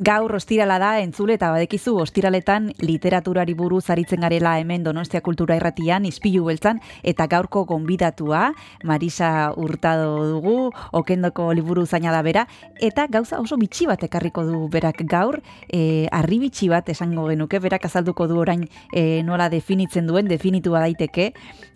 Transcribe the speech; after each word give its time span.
Gaur 0.00 0.32
ostirala 0.32 0.78
da 0.80 0.94
entzule 1.04 1.34
eta 1.36 1.50
badekizu 1.52 1.92
ostiraletan 2.00 2.70
literaturari 2.80 3.52
buruz 3.52 3.82
aritzen 3.92 4.22
garela 4.24 4.54
hemen 4.56 4.80
Donostia 4.80 5.20
Kultura 5.20 5.58
Irratian 5.58 6.06
Ispilu 6.08 6.46
beltzan 6.46 6.78
eta 7.04 7.26
gaurko 7.28 7.66
gonbidatua 7.68 8.54
Marisa 8.88 9.52
Hurtado 9.52 10.14
dugu 10.30 10.70
Okendoko 10.96 11.50
liburu 11.52 11.84
zaina 11.84 12.14
da 12.16 12.22
bera 12.24 12.46
eta 12.80 13.04
gauza 13.12 13.42
oso 13.44 13.58
bitxi 13.60 13.90
bat 13.90 14.00
ekarriko 14.08 14.46
du 14.48 14.62
berak 14.72 15.02
gaur 15.04 15.42
e, 15.68 16.08
arri 16.10 16.38
bitxi 16.46 16.70
bat 16.72 16.88
esango 16.88 17.26
genuke 17.28 17.60
berak 17.60 17.84
azalduko 17.84 18.24
du 18.26 18.40
orain 18.40 18.64
e, 18.96 19.20
nola 19.22 19.50
definitzen 19.52 20.08
duen 20.08 20.32
definitua 20.32 20.80
daiteke 20.80 21.34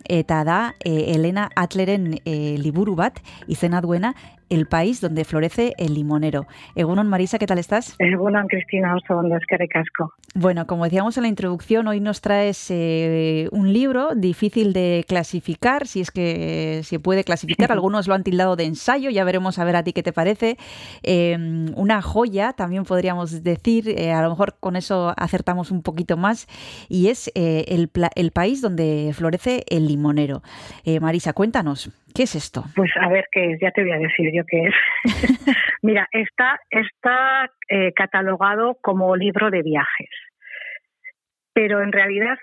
eta 0.09 0.41
da 0.49 0.59
e, 0.79 1.13
Elena 1.13 1.51
Atleren 1.53 2.15
e, 2.25 2.57
liburu 2.57 2.95
bat 2.97 3.21
izena 3.45 3.85
duena 3.85 4.15
el 4.49 4.67
país 4.67 5.01
donde 5.01 5.25
florece 5.25 5.73
el 5.77 5.93
limonero. 5.93 6.47
Egunon, 6.75 7.07
Marisa, 7.07 7.39
¿qué 7.39 7.47
tal 7.47 7.59
estás? 7.59 7.95
Egunon, 7.99 8.47
Cristina, 8.47 8.95
oso 8.95 9.17
ondo, 9.17 9.37
casco. 9.69 10.13
Bueno, 10.33 10.67
como 10.67 10.83
decíamos 10.83 11.17
en 11.17 11.23
la 11.23 11.29
introducción, 11.29 11.87
hoy 11.87 11.99
nos 11.99 12.21
traes 12.21 12.67
eh, 12.69 13.47
un 13.51 13.71
libro 13.71 14.15
difícil 14.15 14.73
de 14.73 15.05
clasificar, 15.07 15.87
si 15.87 16.01
es 16.01 16.11
que 16.11 16.81
se 16.83 16.99
puede 16.99 17.23
clasificar. 17.23 17.71
Algunos 17.71 18.07
lo 18.07 18.13
han 18.13 18.23
tildado 18.23 18.55
de 18.55 18.65
ensayo, 18.65 19.09
ya 19.09 19.23
veremos 19.23 19.59
a 19.59 19.63
ver 19.63 19.75
a 19.75 19.83
ti 19.83 19.93
qué 19.93 20.03
te 20.03 20.13
parece. 20.13 20.57
Em, 21.03 21.73
una 21.75 22.01
joya, 22.01 22.53
también 22.53 22.83
podríamos 22.83 23.43
decir, 23.43 23.89
eh, 23.89 24.11
a 24.11 24.21
lo 24.21 24.29
mejor 24.29 24.55
con 24.59 24.75
eso 24.75 25.13
acertamos 25.17 25.71
un 25.71 25.81
poquito 25.81 26.17
más, 26.17 26.47
y 26.89 27.07
es 27.07 27.31
eh, 27.35 27.65
el, 27.69 27.89
el 28.15 28.31
país 28.31 28.61
donde 28.61 29.11
florece 29.13 29.63
el 29.69 29.87
limonero. 29.87 30.41
Marisa, 31.01 31.33
cuéntanos. 31.33 31.91
¿Qué 32.15 32.23
es 32.23 32.35
esto? 32.35 32.63
Pues 32.75 32.91
a 32.99 33.09
ver 33.09 33.25
qué 33.29 33.51
es, 33.51 33.59
ya 33.59 33.71
te 33.71 33.83
voy 33.83 33.91
a 33.91 33.97
decir 33.97 34.31
yo 34.33 34.43
qué 34.47 34.67
es. 34.67 34.75
Mira, 35.81 36.07
está, 36.11 36.61
está 36.69 37.51
eh, 37.67 37.91
catalogado 37.93 38.77
como 38.81 39.15
libro 39.17 39.51
de 39.51 39.61
viajes, 39.61 40.09
pero 41.53 41.81
en 41.81 41.91
realidad 41.91 42.37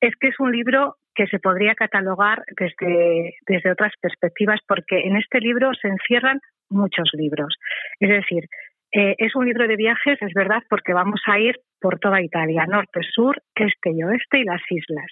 es 0.00 0.14
que 0.16 0.28
es 0.28 0.38
un 0.38 0.52
libro 0.52 0.96
que 1.14 1.26
se 1.26 1.38
podría 1.38 1.74
catalogar 1.74 2.42
desde, 2.58 3.34
desde 3.46 3.70
otras 3.70 3.92
perspectivas, 4.00 4.60
porque 4.66 5.00
en 5.00 5.16
este 5.16 5.40
libro 5.40 5.72
se 5.74 5.88
encierran 5.88 6.40
muchos 6.68 7.10
libros. 7.14 7.54
Es 7.98 8.10
decir, 8.10 8.44
eh, 8.92 9.14
es 9.16 9.34
un 9.34 9.46
libro 9.46 9.66
de 9.66 9.76
viajes, 9.76 10.20
es 10.20 10.34
verdad, 10.34 10.62
porque 10.68 10.92
vamos 10.92 11.20
a 11.26 11.38
ir 11.38 11.56
por 11.80 11.98
toda 11.98 12.20
Italia, 12.20 12.66
norte, 12.66 13.00
sur, 13.10 13.42
este 13.54 13.90
y 13.90 14.02
oeste 14.02 14.40
y 14.40 14.44
las 14.44 14.60
islas. 14.70 15.10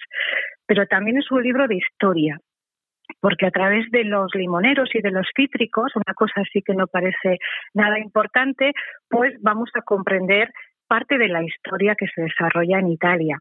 Pero 0.67 0.85
también 0.85 1.17
es 1.17 1.31
un 1.31 1.41
libro 1.41 1.67
de 1.67 1.77
historia, 1.77 2.37
porque 3.19 3.45
a 3.45 3.51
través 3.51 3.89
de 3.91 4.03
los 4.03 4.33
limoneros 4.33 4.89
y 4.93 5.01
de 5.01 5.11
los 5.11 5.27
cítricos, 5.35 5.95
una 5.95 6.13
cosa 6.13 6.41
así 6.41 6.61
que 6.61 6.73
no 6.73 6.87
parece 6.87 7.39
nada 7.73 7.99
importante, 7.99 8.73
pues 9.09 9.33
vamos 9.41 9.69
a 9.75 9.81
comprender 9.81 10.49
parte 10.87 11.17
de 11.17 11.27
la 11.27 11.43
historia 11.43 11.95
que 11.95 12.07
se 12.07 12.21
desarrolla 12.21 12.79
en 12.79 12.89
Italia. 12.89 13.37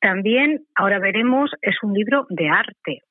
También, 0.00 0.64
ahora 0.74 0.98
veremos, 0.98 1.50
es 1.62 1.76
un 1.82 1.94
libro 1.94 2.26
de 2.28 2.48
arte, 2.48 3.02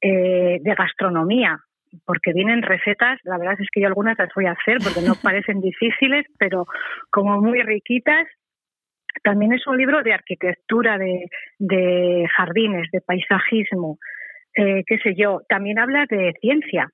eh, 0.00 0.58
de 0.60 0.74
gastronomía, 0.74 1.58
porque 2.04 2.32
vienen 2.32 2.62
recetas, 2.62 3.18
la 3.24 3.38
verdad 3.38 3.56
es 3.58 3.68
que 3.72 3.80
yo 3.80 3.86
algunas 3.86 4.18
las 4.18 4.28
voy 4.34 4.46
a 4.46 4.52
hacer 4.52 4.78
porque 4.84 5.00
no 5.00 5.14
parecen 5.22 5.60
difíciles, 5.60 6.26
pero 6.38 6.66
como 7.10 7.40
muy 7.40 7.62
riquitas. 7.62 8.26
También 9.22 9.52
es 9.52 9.66
un 9.66 9.76
libro 9.76 10.02
de 10.02 10.14
arquitectura, 10.14 10.98
de 10.98 12.26
jardines, 12.34 12.90
de 12.90 13.00
paisajismo, 13.02 13.98
eh, 14.54 14.82
qué 14.86 14.98
sé 14.98 15.14
yo, 15.14 15.40
también 15.48 15.78
habla 15.78 16.06
de 16.08 16.34
ciencia, 16.40 16.88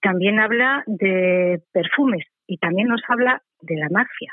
también 0.00 0.40
habla 0.40 0.82
de 0.86 1.60
perfumes 1.72 2.26
y 2.46 2.58
también 2.58 2.88
nos 2.88 3.02
habla 3.08 3.42
de 3.60 3.76
la 3.76 3.88
mafia. 3.90 4.32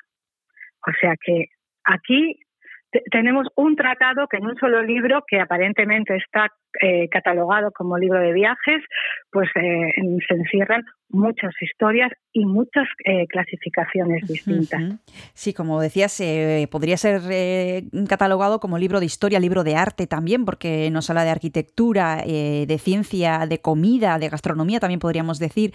O 0.87 0.91
sea 0.99 1.15
que 1.23 1.47
aquí 1.83 2.39
tenemos 3.11 3.47
un 3.55 3.75
tratado 3.75 4.27
que 4.27 4.37
en 4.37 4.47
un 4.47 4.55
solo 4.57 4.81
libro, 4.81 5.23
que 5.27 5.39
aparentemente 5.39 6.15
está 6.15 6.51
eh, 6.81 7.07
catalogado 7.09 7.71
como 7.71 7.97
libro 7.97 8.19
de 8.19 8.33
viajes, 8.33 8.83
pues 9.31 9.49
eh, 9.55 9.91
se 10.27 10.33
encierran 10.33 10.83
muchas 11.09 11.53
historias 11.61 12.11
y 12.31 12.45
muchas 12.45 12.87
eh, 13.03 13.25
clasificaciones 13.27 14.27
distintas. 14.27 14.99
Sí, 15.33 15.53
como 15.53 15.81
decías, 15.81 16.21
podría 16.69 16.97
ser 16.97 17.21
catalogado 18.07 18.59
como 18.59 18.77
libro 18.77 18.99
de 18.99 19.05
historia, 19.05 19.39
libro 19.39 19.63
de 19.63 19.75
arte 19.75 20.07
también, 20.07 20.45
porque 20.45 20.89
nos 20.91 21.09
habla 21.09 21.23
de 21.23 21.31
arquitectura, 21.31 22.23
de 22.23 22.77
ciencia, 22.79 23.45
de 23.47 23.59
comida, 23.59 24.19
de 24.19 24.29
gastronomía, 24.29 24.79
también 24.79 24.99
podríamos 24.99 25.39
decir. 25.39 25.73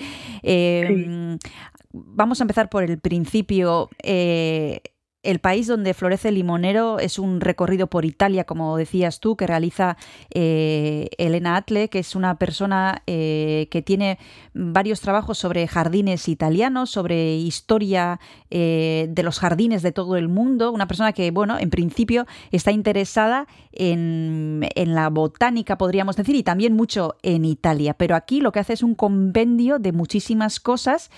Vamos 1.93 2.41
a 2.41 2.45
empezar 2.45 2.69
por 2.69 2.85
el 2.85 2.99
principio 2.99 3.89
el 5.25 5.39
país 5.39 5.67
donde 5.67 5.95
florece 5.95 6.29
el 6.29 6.37
limonero 6.37 6.99
es 6.99 7.19
un 7.19 7.41
recorrido 7.41 7.89
por 7.89 8.05
Italia, 8.05 8.45
como 8.45 8.77
decías 8.77 9.21
tú, 9.21 9.37
que 9.37 9.47
realiza 9.47 9.97
eh, 10.31 11.09
Elena 11.19 11.57
Atle, 11.57 11.89
que 11.89 11.99
es 11.99 12.15
una 12.15 12.39
persona 12.39 13.03
eh, 13.07 13.69
que 13.71 13.83
tiene 13.83 14.19
varios 14.53 15.01
trabajos 15.01 15.39
sobre 15.39 15.67
jardines 15.67 16.29
italianos, 16.29 16.91
sobre 16.91 17.37
historia 17.37 18.21
eh, 18.51 19.07
de 19.11 19.23
los 19.23 19.39
jardines 19.39 19.83
de 19.83 19.93
todo 19.93 20.17
el 20.17 20.29
mundo. 20.29 20.71
Una 20.71 20.87
persona 20.87 21.13
que, 21.13 21.31
bueno, 21.31 21.59
en 21.59 21.71
principio 21.71 22.27
está 22.53 22.71
interesada 22.71 23.47
en, 23.73 24.69
en 24.75 24.95
la 24.95 25.09
botánica, 25.09 25.79
podríamos 25.79 26.17
decir, 26.17 26.37
y 26.37 26.43
también 26.43 26.75
mucho 26.75 27.17
en 27.23 27.45
Italia. 27.45 27.95
Pero 27.95 28.15
aquí 28.15 28.41
lo 28.41 28.53
que 28.53 28.61
hace 28.61 28.75
es 28.75 28.83
un 28.83 28.95
compendio 28.95 29.79
de 29.79 29.93
muchísimas 29.93 30.61
cosas 30.61 31.11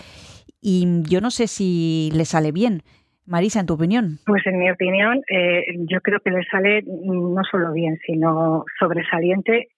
y 0.61 1.03
yo 1.03 1.21
no 1.21 1.31
sé 1.31 1.47
si 1.47 2.11
le 2.13 2.25
sale 2.25 2.53
bien. 2.53 2.83
Marisa, 3.27 3.61
en 3.61 3.67
tu 3.67 3.75
opinión. 3.75 4.19
Pues 4.25 4.47
en 4.47 4.59
mi 4.59 4.71
opinión, 4.71 5.21
eh, 5.29 5.65
yo 5.91 6.01
creo 6.01 6.21
que 6.21 6.31
le 6.31 6.45
sale 6.45 6.83
no 6.87 7.43
solo 7.51 7.73
bien, 7.73 7.99
sino 8.07 8.65
sobresaliente, 8.79 9.69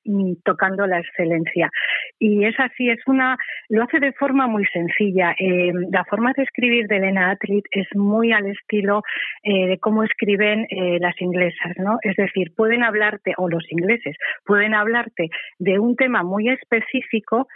tocando 0.45 0.87
la 0.87 1.01
excelencia. 1.01 1.71
Y 2.19 2.45
es 2.45 2.55
así, 2.61 2.91
es 2.91 3.01
una, 3.07 3.39
lo 3.69 3.85
hace 3.85 4.01
de 4.01 4.13
forma 4.13 4.47
muy 4.47 4.67
sencilla. 4.67 5.35
Eh, 5.39 5.73
la 5.91 6.05
forma 6.05 6.33
de 6.37 6.43
escribir 6.43 6.89
de 6.89 6.97
Elena 6.97 7.31
Atlit 7.31 7.65
es 7.71 7.87
muy 7.95 8.33
al 8.33 8.47
estilo 8.47 9.03
eh, 9.43 9.67
de 9.69 9.79
cómo 9.79 10.03
escriben 10.03 10.67
las 11.01 11.21
inglesas, 11.21 11.73
¿no? 11.79 11.99
Es 12.03 12.17
decir, 12.17 12.53
pueden 12.57 12.83
hablarte, 12.83 13.33
o 13.37 13.49
los 13.49 13.65
ingleses, 13.71 14.17
pueden 14.45 14.75
hablarte 14.75 15.29
de 15.59 15.79
un 15.79 15.97
tema 15.97 16.23
muy 16.23 16.49
específico, 16.49 17.47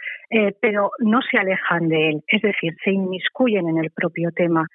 pero 0.61 0.91
no 0.99 1.21
se 1.21 1.37
alejan 1.37 1.87
de 1.87 2.09
él. 2.09 2.23
Es 2.27 2.41
decir, 2.41 2.75
se 2.83 2.91
inmiscuyen 2.91 3.67
en 3.69 3.77
el 3.77 3.91
propio 3.91 4.31
tema. 4.31 4.65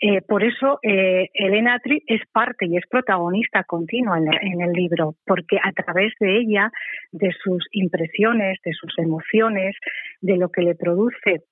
Eh, 0.00 0.20
por 0.22 0.44
eso 0.44 0.78
eh, 0.82 1.28
Elena 1.34 1.74
Atri 1.74 2.02
es 2.06 2.22
parte 2.32 2.66
y 2.66 2.76
es 2.76 2.84
protagonista 2.88 3.64
continua 3.64 4.18
en, 4.18 4.60
el 4.60 4.72
libro, 4.72 5.16
porque 5.26 5.58
a 5.62 5.72
través 5.72 6.12
de 6.20 6.38
ella, 6.38 6.70
de 7.10 7.30
sus 7.42 7.66
impresiones, 7.72 8.58
de 8.64 8.72
sus 8.74 8.96
emociones, 8.98 9.74
de 10.20 10.36
lo 10.36 10.50
que 10.50 10.62
le 10.62 10.74
produce 10.74 11.42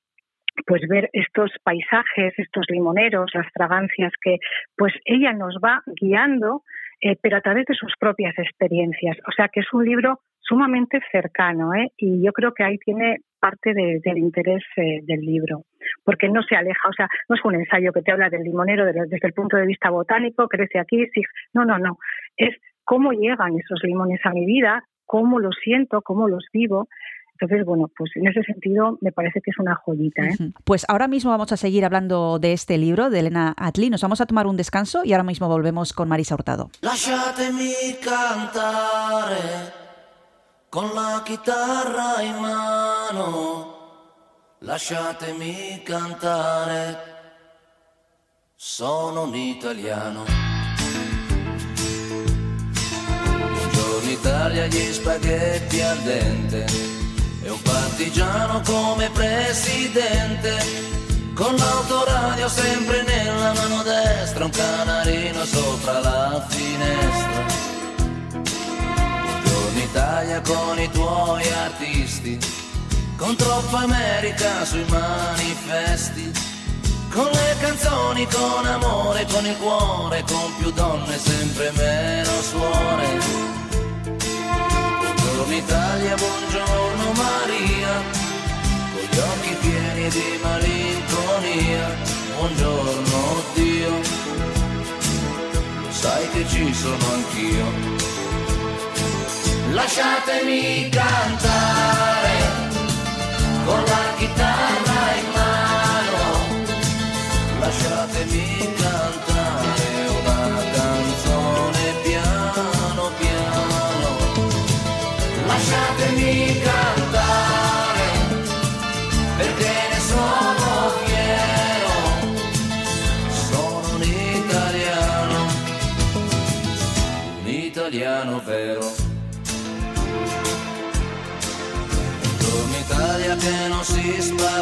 pues 0.67 0.81
ver 0.89 1.11
estos 1.13 1.51
paisajes, 1.63 2.33
estos 2.39 2.65
limoneros, 2.71 3.31
las 3.35 3.47
fragancias 3.53 4.13
que 4.23 4.39
pues 4.75 4.95
ella 5.05 5.35
nos 5.35 5.57
va 5.63 5.83
guiando, 6.01 6.63
eh, 7.03 7.17
pero 7.21 7.37
a 7.37 7.43
través 7.43 7.67
de 7.67 7.75
sus 7.75 7.93
propias 7.99 8.39
experiencias. 8.39 9.19
O 9.29 9.33
sea 9.33 9.49
que 9.49 9.61
es 9.61 9.73
un 9.75 9.85
libro 9.85 10.21
sumamente 10.47 11.01
cercano 11.11 11.75
¿eh? 11.75 11.93
y 11.97 12.25
yo 12.25 12.33
creo 12.33 12.53
que 12.55 12.65
ahí 12.65 12.79
tiene 12.79 13.19
parte 13.39 13.75
del 13.75 14.19
interés 14.19 14.63
eh, 14.77 15.01
del 15.03 15.21
libro, 15.21 15.63
porque 16.05 16.29
no 16.29 16.43
se 16.43 16.57
aleja, 16.57 16.89
o 16.89 16.93
sea, 16.93 17.09
no 17.29 17.37
es 17.37 17.45
un 17.45 17.55
ensayo 17.55 17.93
que 17.93 18.03
te 18.03 18.11
habla 18.11 18.31
del 18.31 18.43
limonero 18.43 18.85
desde, 18.87 19.19
el 19.21 19.33
punto 19.33 19.57
de 19.57 19.67
vista 19.67 19.91
botánico, 19.91 20.49
crece 20.49 20.79
aquí, 20.79 21.07
sí, 21.15 21.23
no, 21.53 21.65
no, 21.65 21.79
no, 21.79 21.99
es 22.37 22.57
cómo 22.85 23.13
llegan 23.13 23.57
esos 23.59 23.81
limones 23.85 24.21
a 24.25 24.31
mi 24.31 24.47
vida, 24.47 24.83
cómo 25.05 25.39
los 25.39 25.55
siento, 25.63 26.03
cómo 26.03 26.29
los 26.29 26.45
vivo. 26.53 26.89
Entonces, 27.39 27.67
bueno, 27.67 27.91
pues 27.95 28.11
en 28.15 28.27
ese 28.29 28.43
sentido 28.45 28.97
me 29.03 29.13
parece 29.13 29.43
que 29.43 29.51
es 29.51 29.59
una 29.59 29.75
joyita. 29.75 30.23
¿eh? 30.23 30.35
Pues 30.65 30.87
ahora 30.89 31.07
mismo 31.07 31.31
vamos 31.31 31.53
a 31.53 31.59
seguir 31.59 31.85
hablando 31.85 32.39
de 32.39 32.55
este 32.55 32.79
libro 32.79 33.11
de 33.11 33.21
Elena 33.21 33.55
Atli. 33.59 33.91
Nos 33.91 34.01
vamos 34.01 34.23
a 34.23 34.27
tomar 34.27 34.47
un 34.47 34.57
descanso 34.57 35.05
y 35.05 35.13
ahora 35.13 35.25
mismo 35.25 35.47
volvemos 35.47 35.93
con 35.93 36.09
Marisa 36.09 36.35
Hurtado. 36.35 36.71
Con 40.77 40.93
la 40.93 41.23
chitarra 41.25 42.21
in 42.21 42.35
mano, 42.35 43.77
lasciatemi 44.59 45.81
cantare, 45.83 46.99
sono 48.55 49.23
un 49.23 49.35
italiano. 49.35 50.25
Buongiorno 53.55 54.11
Italia, 54.11 54.67
gli 54.67 54.93
spaghetti 54.93 55.81
al 55.81 55.99
dente, 56.01 56.67
e 57.43 57.49
un 57.49 57.63
partigiano 57.63 58.61
come 58.61 59.09
presidente, 59.09 60.59
con 61.35 61.55
l'autoradio 61.57 62.49
sempre 62.51 63.03
nella 63.03 63.55
mano 63.55 63.83
destra, 63.83 64.45
un 64.45 64.51
canarino 64.51 65.43
sopra 65.47 66.01
la 66.01 66.47
finestra 66.51 67.76
Italia 69.89 70.41
con 70.41 70.79
i 70.81 70.91
tuoi 70.91 71.49
artisti, 71.49 72.39
con 73.17 73.37
troppa 73.37 73.79
America 73.79 74.65
sui 74.65 74.85
manifesti, 74.89 76.33
con 77.13 77.31
le 77.31 77.57
canzoni, 77.61 78.27
con 78.27 78.67
amore, 78.67 79.27
con 79.27 79.47
il 79.47 79.57
cuore, 79.57 80.25
con 80.27 80.55
più 80.59 80.73
donne, 80.73 81.17
sempre 81.17 81.71
meno 81.77 82.31
suore. 82.43 83.07
Buongiorno 84.99 85.55
Italia, 85.55 86.15
buongiorno 86.17 87.13
Maria, 87.13 87.93
con 88.93 89.07
gli 89.09 89.19
occhi 89.19 89.55
pieni 89.61 90.09
di 90.09 90.39
malinconia. 90.43 92.15
Buongiorno 92.37 93.43
Dio, 93.55 93.93
sai 95.91 96.29
che 96.31 96.45
ci 96.49 96.75
sono 96.75 97.13
anch'io. 97.13 98.07
Lasciatemi 99.77 100.89
cantare 100.89 102.39
con 103.67 103.85
la 103.85 104.15
chitarra 104.17 104.96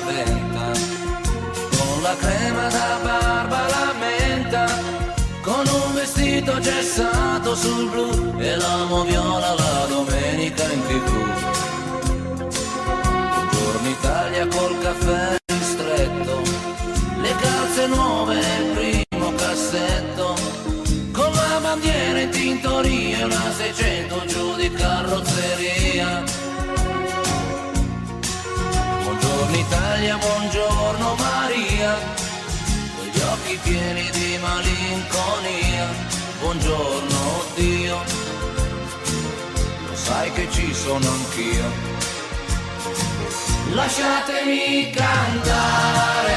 si 0.04 0.10
spaventa 0.10 0.72
la 2.02 2.16
crema 2.16 2.68
da 2.68 2.98
barba 3.02 3.66
la 3.68 3.94
menta, 3.98 4.66
con 5.40 5.64
un 5.66 5.94
vestito 5.94 6.58
gessato 6.60 7.54
sul 7.54 7.88
blu 7.88 8.34
e 8.38 8.56
l'amo 8.56 9.04
viola 9.04 9.54
la 9.54 9.86
domenica 9.88 10.64
in 10.70 10.82
tv. 10.86 11.43
Malinconia. 35.04 35.88
Buongiorno 36.40 37.44
Dio, 37.54 37.98
lo 39.88 39.94
sai 39.94 40.30
che 40.32 40.48
ci 40.50 40.72
sono 40.74 41.06
anch'io. 41.08 41.92
Lasciatemi 43.72 44.90
cantare 44.90 46.34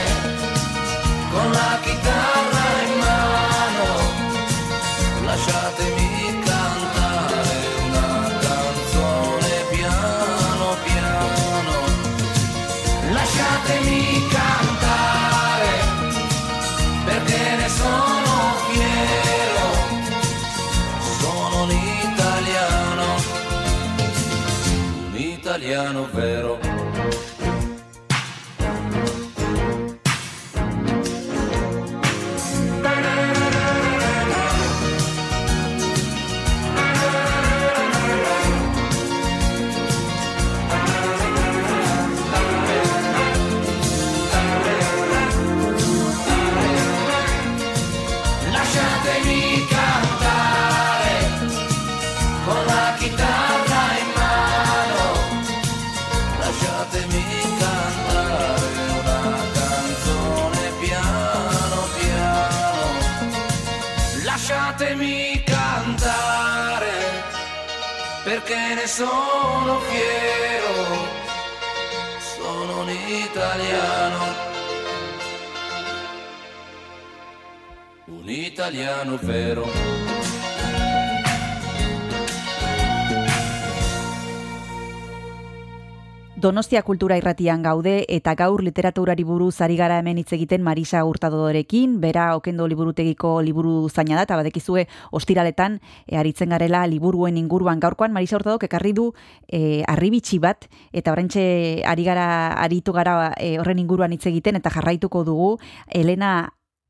sono 68.87 69.79
fiero, 69.81 70.73
sono 72.19 72.81
un 72.81 72.89
italiano, 72.89 74.25
un 78.05 78.29
italiano 78.29 79.17
vero. 79.21 80.06
Donostia 86.47 86.79
kultura 86.81 87.17
irratian 87.19 87.59
gaude 87.59 88.05
eta 88.07 88.31
gaur 88.39 88.61
literaturari 88.63 89.25
buruz 89.27 89.57
ari 89.65 89.75
gara 89.75 89.97
hemen 89.99 90.21
hitz 90.21 90.29
egiten 90.31 90.61
Marisa 90.63 91.01
Hurtadorekin, 91.03 91.97
bera 91.99 92.29
okendo 92.37 92.69
liburutegiko 92.71 93.33
liburu 93.43 93.89
zaina 93.89 94.15
da, 94.15 94.23
eta 94.23 94.37
badekizue 94.39 94.85
ostiraletan 95.11 95.81
e, 96.05 96.15
aritzen 96.15 96.55
garela 96.55 96.85
liburuen 96.87 97.35
inguruan. 97.35 97.81
Gaurkoan 97.83 98.15
Marisa 98.15 98.37
Hurtadok 98.39 98.63
ekarri 98.63 98.93
du 98.95 99.09
e, 99.51 99.83
arribitsi 99.91 100.39
bat, 100.39 100.69
eta 100.93 101.11
horrentxe 101.11 101.83
ari 101.83 102.07
gara, 102.07 102.29
aritu 102.63 102.95
gara 102.95 103.33
e, 103.35 103.57
horren 103.59 103.83
inguruan 103.83 104.15
hitz 104.15 104.23
egiten, 104.31 104.55
eta 104.55 104.71
jarraituko 104.71 105.25
dugu 105.27 105.57
Elena 105.91 106.45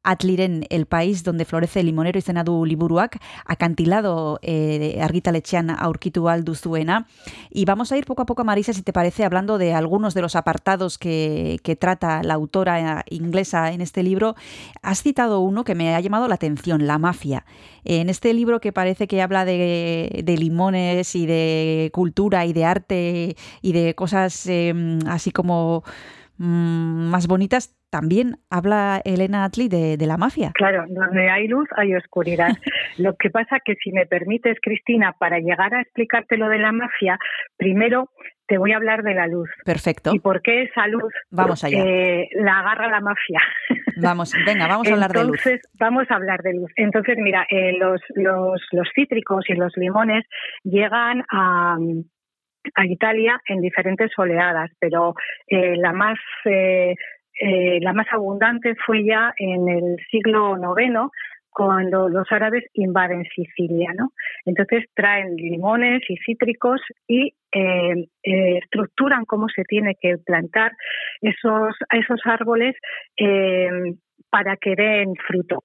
Atliren 0.07 0.65
El 0.69 0.85
País 0.85 1.25
donde 1.25 1.43
florece 1.43 1.81
el 1.81 1.87
limonero 1.87 2.17
izena 2.17 2.45
du 2.45 2.63
liburuak, 2.63 3.19
acantilado 3.45 4.39
eh, 4.41 4.99
argitaletxean 5.01 5.69
aurkitu 5.69 6.29
alduzuena. 6.29 7.07
Y 7.51 7.65
vamos 7.65 7.91
a 7.91 7.97
ir 7.97 8.05
poco 8.05 8.21
a 8.21 8.25
poco, 8.25 8.45
Marisa, 8.45 8.71
si 8.71 8.83
te 8.83 8.93
parece, 8.93 9.25
hablando 9.25 9.57
de 9.57 9.73
algunos 9.73 10.13
de 10.13 10.21
los 10.21 10.37
apartados 10.37 10.97
que, 10.97 11.59
trata 11.77 12.23
la 12.23 12.35
autora 12.35 13.03
inglesa 13.09 13.73
en 13.73 13.81
este 13.81 14.01
libro. 14.01 14.35
Has 14.81 15.03
citado 15.03 15.41
uno 15.41 15.65
que 15.65 15.75
me 15.75 15.93
ha 15.93 15.99
llamado 15.99 16.29
la 16.29 16.35
atención, 16.35 16.87
la 16.87 16.97
mafia. 16.97 17.45
En 17.83 18.09
este 18.09 18.33
libro 18.33 18.61
que 18.61 18.71
parece 18.71 19.07
que 19.07 19.21
habla 19.21 19.43
de, 19.43 20.23
limones 20.25 21.15
y 21.15 21.25
de 21.25 21.89
cultura 21.93 22.45
y 22.45 22.53
de 22.53 22.63
arte 22.63 23.35
y 23.61 23.73
de 23.73 23.93
cosas 23.93 24.47
eh, 24.47 24.73
así 25.05 25.31
como 25.31 25.83
Mm, 26.39 27.09
más 27.09 27.25
bonitas, 27.25 27.73
también 27.89 28.37
habla 28.49 29.01
Elena 29.03 29.45
Atli 29.45 29.67
de, 29.69 29.97
la 30.07 30.17
mafia. 30.17 30.51
Claro, 30.53 30.85
donde 30.87 31.29
hay 31.29 31.47
luz 31.47 31.67
hay 31.75 31.95
oscuridad. 31.95 32.49
lo 32.97 33.15
que 33.15 33.29
pasa 33.29 33.59
que 33.63 33.75
si 33.75 33.91
me 33.91 34.05
permites, 34.05 34.57
Cristina, 34.61 35.13
para 35.19 35.39
llegar 35.39 35.73
a 35.73 35.81
explicarte 35.81 36.37
lo 36.37 36.49
de 36.49 36.59
la 36.59 36.71
mafia, 36.71 37.17
primero 37.57 38.09
te 38.47 38.57
voy 38.57 38.71
a 38.71 38.77
hablar 38.77 39.03
de 39.03 39.13
la 39.13 39.27
luz. 39.27 39.49
Perfecto. 39.65 40.11
¿Y 40.13 40.19
por 40.19 40.41
qué 40.41 40.63
esa 40.63 40.87
luz 40.87 41.13
vamos 41.29 41.63
allá. 41.63 41.83
Eh, 41.83 42.29
la 42.35 42.59
agarra 42.59 42.89
la 42.89 43.01
mafia? 43.01 43.41
Vamos, 43.99 44.31
venga, 44.45 44.67
vamos 44.67 44.87
a 44.87 44.93
hablar 44.93 45.11
de 45.11 45.25
luz. 45.25 45.41
Vamos 45.79 46.05
a 46.11 46.15
hablar 46.15 46.43
de 46.43 46.53
luz. 46.53 46.71
Entonces, 46.75 47.17
mira, 47.17 47.47
eh, 47.49 47.75
los, 47.79 47.99
los, 48.13 48.61
los 48.71 48.87
cítricos 48.93 49.43
y 49.49 49.55
los 49.55 49.75
limones 49.75 50.23
llegan 50.63 51.23
a, 51.31 51.77
a 52.75 52.85
Italia 52.85 53.41
en 53.47 53.61
diferentes 53.61 54.11
oleadas, 54.17 54.71
pero 54.79 55.15
eh, 55.47 55.75
la 55.77 55.93
más 55.93 56.19
eh, 56.45 56.95
eh, 57.39 57.79
la 57.81 57.93
más 57.93 58.07
abundante 58.11 58.75
fue 58.85 59.03
ya 59.03 59.33
en 59.37 59.67
el 59.67 59.97
siglo 60.09 60.57
IX 60.57 61.09
cuando 61.49 62.07
los 62.07 62.31
árabes 62.31 62.63
invaden 62.73 63.23
Sicilia, 63.35 63.91
¿no? 63.97 64.11
Entonces 64.45 64.85
traen 64.93 65.35
limones 65.35 66.01
y 66.07 66.17
cítricos 66.17 66.79
y 67.07 67.33
estructuran 68.21 69.25
cómo 69.25 69.47
se 69.49 69.63
tiene 69.63 69.95
que 69.99 70.17
plantar 70.23 70.73
esos 71.21 71.75
esos 71.91 72.19
árboles 72.25 72.75
para 74.29 74.57
que 74.57 74.75
den 74.75 75.15
fruto. 75.27 75.63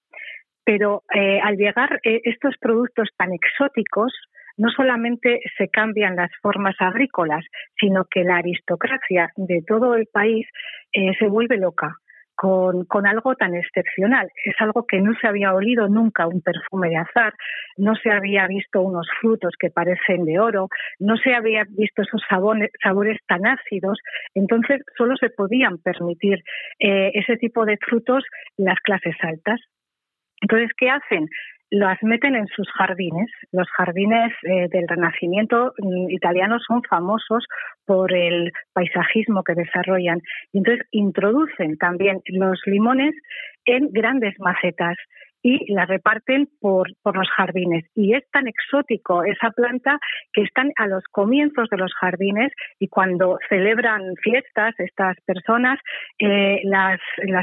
Pero 0.64 1.02
al 1.11 1.57
llegar 1.57 2.00
estos 2.02 2.55
productos 2.59 3.11
tan 3.19 3.35
exóticos, 3.35 4.14
no 4.56 4.71
solamente 4.71 5.40
se 5.56 5.68
cambian 5.68 6.16
las 6.16 6.30
formas 6.40 6.76
agrícolas, 6.78 7.44
sino 7.78 8.04
que 8.11 8.25
la 8.25 8.37
aristocracia 8.37 9.30
de 9.37 9.62
todo 9.66 9.94
el 9.94 10.06
país 10.06 10.47
eh, 10.92 11.12
se 11.18 11.26
vuelve 11.26 11.56
loca 11.56 11.97
con, 12.35 12.85
con, 12.87 13.06
algo 13.06 13.35
tan 13.37 13.54
excepcional. 13.54 14.28
Es 14.44 14.54
algo 14.59 14.87
que 14.87 15.00
no 15.00 15.14
se 15.21 15.28
había 15.28 15.54
olido 15.54 15.88
nunca 15.88 16.26
un 16.26 16.40
perfume 16.40 16.88
de 16.88 16.97
azar, 16.97 17.35
no 17.76 17.94
se 17.94 18.11
había 18.11 18.47
visto 18.47 18.80
unos 18.80 19.06
frutos 19.21 19.52
que 19.59 19.71
parecen 19.71 20.25
de 20.25 20.38
oro, 20.38 20.68
no 20.99 21.16
se 21.16 21.35
había 21.35 21.64
visto 21.68 22.02
esos 22.02 22.23
sabores, 22.28 23.18
tan 23.26 23.47
ácidos. 23.47 23.99
Entonces, 24.35 24.82
solo 24.97 25.16
se 25.16 25.30
podían 25.30 25.78
permitir 25.78 26.42
eh, 26.78 27.12
ese 27.14 27.37
tipo 27.37 27.64
de 27.64 27.78
frutos 27.78 28.25
las 28.56 28.78
clases 28.80 29.14
altas. 29.21 29.61
Entonces, 30.40 30.71
¿qué 30.76 30.90
hacen? 30.90 31.28
Las 31.73 32.02
meten 32.02 32.35
en 32.35 32.47
sus 32.49 32.71
jardines. 32.73 33.31
Los 33.50 33.67
jardines 33.71 34.31
eh, 34.43 34.69
del 34.71 34.87
Renacimiento 34.87 35.73
mm, 35.79 36.11
italiano 36.11 36.59
son 36.61 36.83
famosos 36.83 37.47
por 37.87 38.12
el 38.12 38.52
paisajismo 38.75 39.43
que 39.43 39.55
desarrollan. 39.55 40.21
Entonces 40.52 40.87
introducen 40.91 41.79
también 41.79 42.21
los 42.26 42.61
limones 42.67 43.14
en 43.64 43.88
grandes 43.91 44.38
macetas 44.38 44.99
y 45.42 45.72
la 45.72 45.87
reparten 45.87 46.49
por, 46.61 46.88
por 47.02 47.16
los 47.16 47.28
jardines. 47.30 47.84
Y 47.94 48.14
es 48.14 48.25
tan 48.30 48.46
exótico 48.46 49.25
esa 49.25 49.50
planta 49.50 49.99
que 50.32 50.42
están 50.42 50.70
a 50.76 50.87
los 50.87 51.04
comienzos 51.11 51.68
de 51.68 51.76
los 51.76 51.92
jardines 51.94 52.52
y 52.78 52.88
cuando 52.88 53.38
celebran 53.49 54.14
fiestas 54.22 54.75
estas 54.78 55.16
personas, 55.26 55.78
eh, 56.18 56.62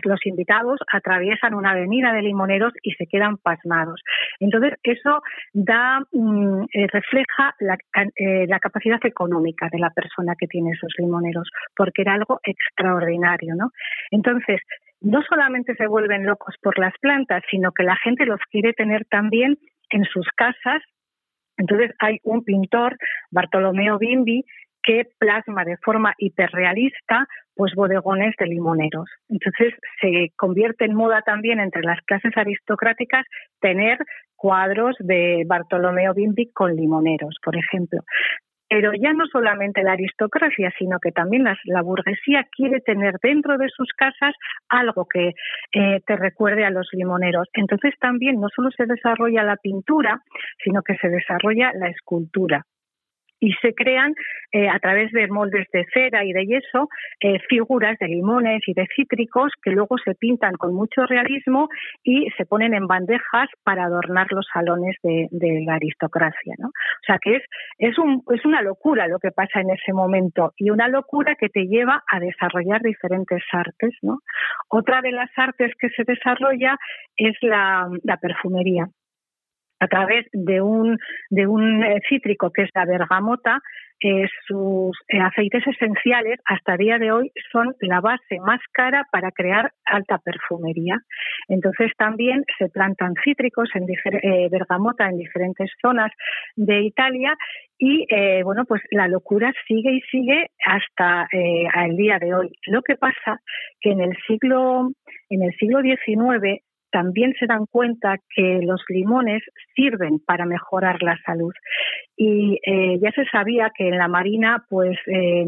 los 0.03 0.25
invitados 0.25 0.79
atraviesan 0.91 1.53
una 1.53 1.72
avenida 1.72 2.13
de 2.13 2.22
limoneros 2.22 2.74
y 2.82 2.91
se 2.94 3.06
quedan 3.06 3.38
pasmados. 3.38 4.01
Entonces, 4.39 4.74
eso 4.84 5.22
da, 5.53 6.00
mm, 6.12 6.63
eh, 6.74 6.88
refleja 6.88 7.56
la, 7.60 7.77
eh, 8.15 8.48
la 8.48 8.60
capacidad 8.60 9.03
económica 9.06 9.68
de 9.72 9.79
la 9.79 9.89
persona 9.89 10.36
que 10.38 10.48
tiene 10.48 10.72
esos 10.72 10.94
limoneros, 10.98 11.50
porque 11.75 12.01
era 12.03 12.13
algo 12.13 12.39
extraordinario, 12.44 13.56
¿no? 13.56 13.72
Entonces, 14.12 14.62
no 15.01 15.22
solamente 15.24 15.75
se 15.75 15.88
vuelven 15.88 16.25
locos 16.25 16.56
por 16.62 16.77
las 16.77 16.94
plantas, 17.01 17.44
sino 17.50 17.72
que 17.72 17.84
la 17.84 17.96
gente 17.98 18.25
los 18.25 18.39
quiere 18.51 18.74
tener 18.74 19.06
también 19.06 19.58
en 19.89 20.03
sus 20.06 20.27
casas. 20.36 20.82
Entonces 21.58 21.91
hay 22.00 22.20
un 22.24 22.44
pintor, 22.44 22.98
Bartolomeo 23.32 23.98
Bimbi, 23.98 24.44
que 24.82 25.06
plasma 25.18 25.65
de 25.65 25.77
forma 25.77 26.13
hiperrealista 26.18 27.27
pues 27.53 27.74
bodegones 27.75 28.34
de 28.39 28.46
limoneros. 28.46 29.10
Entonces 29.27 29.74
se 30.00 30.32
convierte 30.38 30.86
en 30.86 30.96
moda 30.96 31.22
también 31.22 31.60
entre 31.60 31.82
las 31.82 32.00
clases 32.06 32.32
aristocráticas 32.38 33.25
tener 33.60 33.98
cuadros 34.38 34.96
de 35.00 35.44
Bartolomeo 35.46 36.13
Bimbi 36.13 36.51
con 36.53 36.75
limoneros, 36.75 37.36
por 37.44 37.58
ejemplo 37.58 38.00
pero 38.70 38.92
ya 38.94 39.14
no 39.14 39.26
solamente 39.26 39.84
la 39.84 39.94
aristocracia, 39.94 40.72
sino 40.78 41.00
que 41.00 41.12
también 41.12 41.44
la, 41.44 41.82
burguesía 41.82 42.46
quiere 42.56 42.82
tener 42.82 43.16
dentro 43.22 43.58
de 43.58 43.68
sus 43.70 43.92
casas 43.94 44.36
algo 44.70 45.08
que 45.12 45.34
eh, 45.74 46.02
te 46.06 46.16
recuerde 46.16 46.66
a 46.66 46.70
los 46.70 46.88
limoneros. 46.94 47.48
Entonces 47.54 47.96
también 48.00 48.40
no 48.40 48.48
solo 48.56 48.70
se 48.72 48.86
desarrolla 48.86 49.44
la 49.44 49.58
pintura, 49.58 50.22
sino 50.64 50.84
que 50.84 50.96
se 50.98 51.10
desarrolla 51.10 51.72
la 51.74 51.90
escultura 51.90 52.66
y 53.39 53.53
se 53.62 53.74
crean 53.74 54.13
eh, 54.51 54.67
a 54.67 54.79
través 54.79 55.12
de 55.12 55.27
moldes 55.27 55.67
de 55.72 55.86
cera 55.93 56.25
y 56.25 56.34
de 56.34 56.46
yeso 56.46 56.89
eh, 57.19 57.39
figuras 57.48 57.98
de 58.00 58.08
limones 58.08 58.62
y 58.67 58.74
de 58.74 58.88
cítricos 58.96 59.51
que 59.62 59.72
luego 59.72 59.98
se 60.03 60.15
pintan 60.15 60.53
con 60.53 60.74
mucho 60.74 61.05
realismo 61.05 61.69
y 62.03 62.27
se 62.38 62.46
ponen 62.46 62.74
en 62.74 62.88
bandejas 62.88 63.50
para 63.63 63.86
adornar 63.86 64.27
los 64.31 64.48
salones 64.51 64.96
de, 65.03 65.27
la 65.65 65.75
aristocracia. 65.75 66.55
¿no? 66.58 66.67
O 66.67 67.05
sea 67.05 67.17
que 67.22 67.38
es, 67.38 67.43
es, 67.77 67.98
un, 67.98 68.24
es 68.34 68.46
una 68.46 68.62
locura 68.62 69.08
lo 69.08 69.19
que 69.19 69.31
pasa 69.31 69.62
en 69.62 69.69
ese 69.69 69.93
momento 69.93 70.53
y 70.58 70.69
una 70.69 70.88
locura 70.88 71.36
que 71.36 71.50
te 71.50 71.65
lleva 71.67 72.03
a 72.12 72.19
desarrollar 72.19 72.81
diferentes 72.81 73.43
artes. 73.51 73.93
¿no? 74.01 74.19
Otra 74.69 75.01
de 75.01 75.12
las 75.12 75.29
artes 75.36 75.74
que 75.79 75.89
se 75.89 76.03
desarrolla 76.05 76.77
es 77.17 77.36
la 77.41 78.17
perfumería 78.22 78.89
a 79.80 79.88
través 79.88 80.26
de 80.34 80.62
un, 80.62 80.98
de 81.30 81.48
un 81.48 81.84
eh, 81.84 82.02
cítrico 82.08 82.52
que 82.52 82.64
es 82.64 82.70
la 82.74 82.86
bergamota, 82.86 83.60
eh, 84.02 84.28
sus 84.48 84.98
eh, 85.10 85.20
aceites 85.20 85.66
esenciales 85.68 86.40
hasta 86.46 86.74
el 86.74 86.78
día 86.78 86.98
de 87.00 87.12
hoy 87.12 87.32
son 87.52 87.76
la 87.82 88.00
base 88.00 88.40
más 88.46 88.62
cara 88.72 89.06
para 89.12 89.32
crear 89.32 89.72
alta 89.86 90.20
perfumería. 90.20 90.98
Entonces 91.50 91.92
también 91.98 92.46
se 92.58 92.70
plantan 92.70 93.14
cítricos 93.24 93.70
en 93.74 93.86
bergamota 94.50 95.10
en 95.10 95.18
diferentes 95.18 95.70
zonas 95.82 96.12
de 96.56 96.82
Italia 96.82 97.36
y 97.78 98.06
bueno 98.44 98.66
pues 98.66 98.82
la 98.92 99.08
locura 99.08 99.52
sigue 99.68 99.92
y 99.92 100.02
sigue 100.12 100.48
hasta 100.66 101.28
el 101.32 101.98
día 101.98 102.20
de 102.20 102.34
hoy. 102.34 102.52
Lo 102.68 102.82
que 102.82 102.96
pasa 102.96 103.42
que 103.82 103.92
en 103.92 104.02
el 104.02 104.16
siglo 104.28 104.92
en 105.30 105.44
el 105.44 105.54
siglo 105.58 105.82
XIX 105.82 106.62
también 106.91 107.34
se 107.39 107.46
dan 107.46 107.65
cuenta 107.65 108.17
que 108.36 108.60
los 108.63 108.81
limones 108.89 109.43
sirven 109.75 110.19
para 110.19 110.46
mejorar 110.46 111.01
la 111.01 111.17
salud. 111.25 111.53
Y 112.15 112.60
eh, 112.65 113.00
ya 113.01 113.12
se 113.12 113.25
sabía 113.25 113.72
que 113.75 113.88
en 113.88 113.98
la 113.98 114.08
marina, 114.08 114.65
pues 114.69 114.98
eh, 115.08 115.46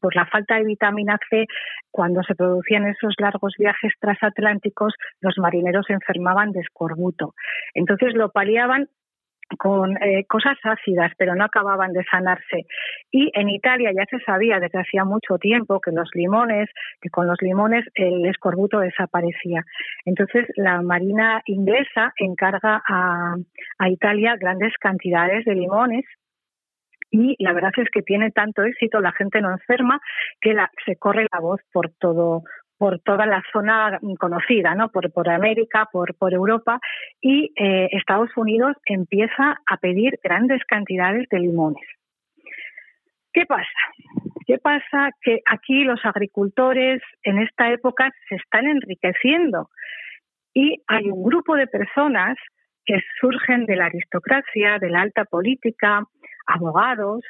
por 0.00 0.14
la 0.14 0.26
falta 0.26 0.56
de 0.56 0.64
vitamina 0.64 1.18
C, 1.30 1.46
cuando 1.90 2.22
se 2.22 2.34
producían 2.34 2.86
esos 2.86 3.14
largos 3.18 3.54
viajes 3.58 3.92
transatlánticos, 4.00 4.94
los 5.20 5.38
marineros 5.38 5.88
enfermaban 5.88 6.52
de 6.52 6.60
escorbuto. 6.60 7.34
Entonces 7.74 8.14
lo 8.14 8.30
paliaban 8.30 8.88
con 9.58 9.96
eh, 10.02 10.24
cosas 10.26 10.56
ácidas, 10.62 11.12
pero 11.18 11.34
no 11.34 11.44
acababan 11.44 11.92
de 11.92 12.04
sanarse. 12.04 12.66
Y 13.10 13.30
en 13.34 13.48
Italia 13.48 13.90
ya 13.94 14.04
se 14.10 14.22
sabía 14.24 14.60
desde 14.60 14.80
hacía 14.80 15.04
mucho 15.04 15.38
tiempo 15.38 15.80
que 15.80 15.92
los 15.92 16.08
limones, 16.14 16.68
que 17.00 17.10
con 17.10 17.26
los 17.26 17.40
limones 17.40 17.84
el 17.94 18.24
escorbuto 18.26 18.80
desaparecía. 18.80 19.64
Entonces 20.04 20.46
la 20.56 20.82
Marina 20.82 21.42
inglesa 21.46 22.12
encarga 22.16 22.82
a, 22.86 23.34
a 23.78 23.88
Italia 23.88 24.36
grandes 24.38 24.72
cantidades 24.78 25.44
de 25.44 25.54
limones 25.54 26.04
y 27.10 27.36
la 27.42 27.52
verdad 27.52 27.72
es 27.76 27.88
que 27.90 28.02
tiene 28.02 28.30
tanto 28.30 28.62
éxito, 28.62 29.00
la 29.00 29.12
gente 29.12 29.40
no 29.40 29.50
enferma, 29.50 30.00
que 30.40 30.54
la, 30.54 30.70
se 30.86 30.96
corre 30.96 31.26
la 31.32 31.40
voz 31.40 31.60
por 31.72 31.90
todo 31.98 32.44
por 32.80 32.98
toda 33.00 33.26
la 33.26 33.42
zona 33.52 34.00
conocida, 34.18 34.74
¿no? 34.74 34.88
por, 34.88 35.28
América, 35.28 35.86
por, 35.92 36.14
por 36.14 36.32
Europa, 36.32 36.80
y 37.20 37.52
eh, 37.54 37.90
Estados 37.92 38.30
Unidos 38.38 38.74
empieza 38.86 39.58
a 39.66 39.76
pedir 39.76 40.18
grandes 40.24 40.64
cantidades 40.64 41.28
de 41.28 41.40
limones. 41.40 41.86
¿Qué 43.34 43.44
pasa? 43.44 43.82
¿Qué 44.46 44.56
pasa? 44.56 45.10
Que 45.20 45.40
aquí 45.46 45.84
los 45.84 46.00
agricultores 46.06 47.02
en 47.22 47.40
esta 47.40 47.70
época 47.70 48.10
se 48.30 48.36
están 48.36 48.66
enriqueciendo 48.66 49.68
y 50.54 50.82
hay 50.86 51.10
un 51.10 51.22
grupo 51.22 51.56
de 51.56 51.66
personas 51.66 52.38
que 52.86 52.98
surgen 53.20 53.66
de 53.66 53.76
la 53.76 53.84
aristocracia, 53.84 54.78
de 54.78 54.88
la 54.88 55.02
alta 55.02 55.26
política, 55.26 56.04
abogados, 56.46 57.22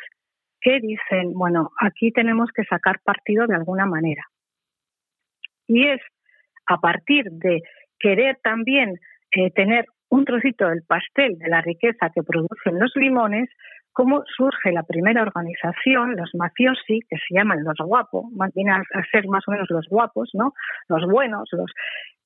que 0.61 0.79
dicen, 0.79 1.33
bueno, 1.33 1.71
aquí 1.81 2.13
tenemos 2.13 2.51
que 2.55 2.63
sacar 2.67 3.01
partido 3.03 3.49
de 3.49 3.57
alguna 3.57 3.87
manera 3.87 4.30
y 5.71 5.87
es 5.87 6.01
a 6.67 6.79
partir 6.79 7.31
de 7.31 7.63
querer 7.99 8.39
también 8.43 8.99
eh, 9.37 9.51
tener 9.53 9.87
un 10.09 10.25
trocito 10.25 10.69
del 10.69 10.83
pastel 10.83 11.39
de 11.39 11.49
la 11.49 11.61
riqueza 11.61 12.11
que 12.13 12.25
producen 12.25 12.81
los 12.81 12.91
limones, 12.97 13.49
cómo 13.93 14.25
surge 14.37 14.73
la 14.73 14.83
primera 14.83 15.23
organización, 15.23 16.17
los 16.17 16.31
mafiosi, 16.35 17.01
que 17.09 17.17
se 17.17 17.35
llaman 17.35 17.63
los 17.63 17.77
guapos, 17.79 18.25
más 18.33 18.53
bien 18.53 18.71
a, 18.71 18.83
ser 19.13 19.29
más 19.29 19.47
o 19.47 19.53
menos 19.53 19.71
los 19.71 19.87
guapos, 19.89 20.31
¿no? 20.35 20.53
Los 20.89 21.05
buenos, 21.09 21.49
los 21.53 21.71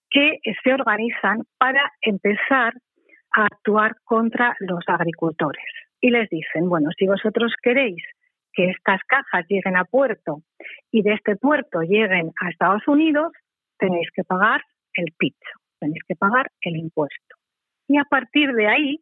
que 0.09 0.39
se 0.63 0.73
organizan 0.73 1.43
para 1.59 1.93
empezar 2.01 2.73
a 3.37 3.45
actuar 3.45 3.97
contra 4.05 4.57
los 4.61 4.85
agricultores. 4.87 5.65
Y 6.01 6.11
les 6.11 6.31
dicen, 6.31 6.69
bueno, 6.69 6.91
si 6.97 7.07
vosotros 7.07 7.53
queréis 7.63 8.03
que 8.55 8.71
estas 8.71 9.01
cajas 9.07 9.45
lleguen 9.49 9.77
a 9.77 9.85
puerto 9.85 10.43
y 10.91 11.03
de 11.03 11.15
este 11.15 11.37
puerto 11.37 11.81
lleguen 11.81 12.33
a 12.41 12.51
Estados 12.51 12.87
Unidos, 12.87 13.33
tenéis 13.79 14.09
que 14.15 14.25
pagar 14.25 14.63
el 14.95 15.13
PIT, 15.19 15.37
tenéis 15.81 16.03
que 16.07 16.17
pagar 16.17 16.51
el 16.61 16.77
impuesto. 16.77 17.37
Y 17.89 17.99
a 17.99 18.05
partir 18.05 18.53
de 18.53 18.67
ahí, 18.67 19.01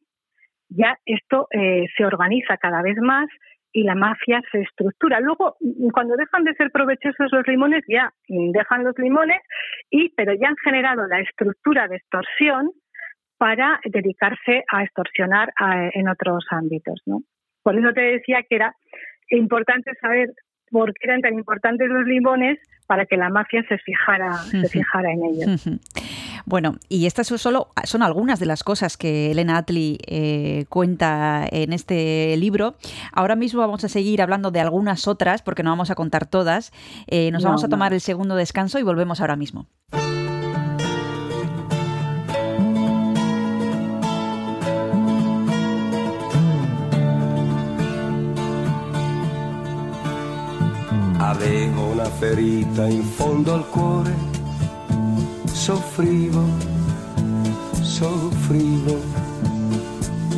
ya 0.69 0.99
esto 1.05 1.47
eh, 1.51 1.87
se 1.97 2.05
organiza 2.05 2.57
cada 2.57 2.83
vez 2.83 2.97
más 2.99 3.29
y 3.73 3.85
la 3.85 3.95
mafia 3.95 4.43
se 4.51 4.61
estructura. 4.61 5.21
Luego, 5.21 5.57
cuando 5.93 6.17
dejan 6.17 6.45
de 6.45 6.55
ser 6.55 6.71
provechosos 6.71 7.33
los 7.33 7.47
limones, 7.47 7.83
ya 7.89 8.13
dejan 8.29 8.85
los 8.85 8.99
limones, 8.99 9.41
y 9.91 10.11
pero 10.11 10.35
ya 10.35 10.49
han 10.49 10.57
generado 10.57 11.07
la 11.07 11.21
estructura 11.21 11.89
de 11.89 11.97
extorsión 11.97 12.71
para 13.39 13.81
dedicarse 13.85 14.63
a 14.71 14.85
extorsionar 14.85 15.53
en 15.95 16.09
otros 16.09 16.45
ámbitos. 16.51 17.01
¿no? 17.07 17.23
Por 17.63 17.79
eso 17.79 17.93
te 17.93 18.03
decía 18.03 18.43
que 18.49 18.57
era 18.57 18.75
importante 19.37 19.91
saber 20.01 20.33
por 20.71 20.93
qué 20.95 21.09
eran 21.09 21.21
tan 21.21 21.35
importantes 21.35 21.89
los 21.89 22.05
limones 22.07 22.59
para 22.87 23.07
que 23.07 23.17
la 23.17 23.29
mafia 23.29 23.63
se 23.69 23.79
fijara, 23.79 24.33
se 24.39 24.69
fijara 24.69 25.13
en 25.13 25.25
ellos. 25.25 25.69
Bueno, 26.45 26.75
y 26.89 27.07
estas 27.07 27.29
son 27.29 27.39
solo 27.39 27.69
son 27.85 28.03
algunas 28.03 28.41
de 28.41 28.47
las 28.47 28.65
cosas 28.65 28.97
que 28.97 29.31
Elena 29.31 29.59
Atli 29.59 29.99
eh, 30.07 30.65
cuenta 30.69 31.47
en 31.51 31.73
este 31.73 32.37
libro. 32.37 32.75
Ahora 33.13 33.37
mismo 33.37 33.61
vamos 33.61 33.85
a 33.85 33.89
seguir 33.89 34.21
hablando 34.23 34.51
de 34.51 34.61
algunas 34.61 35.07
otras, 35.07 35.41
porque 35.43 35.63
no 35.63 35.71
vamos 35.71 35.91
a 35.91 35.95
contar 35.95 36.27
todas. 36.27 36.73
Eh, 37.07 37.31
nos 37.31 37.45
vamos 37.45 37.63
a 37.63 37.69
tomar 37.69 37.93
el 37.93 38.01
segundo 38.01 38.35
descanso 38.35 38.79
y 38.79 38.83
volvemos 38.83 39.21
ahora 39.21 39.37
mismo. 39.37 39.67
Ferita 52.23 52.87
in 52.87 53.03
fondo 53.03 53.55
al 53.55 53.69
cuore, 53.69 54.15
soffrivo, 55.45 56.45
soffrivo, 57.81 59.01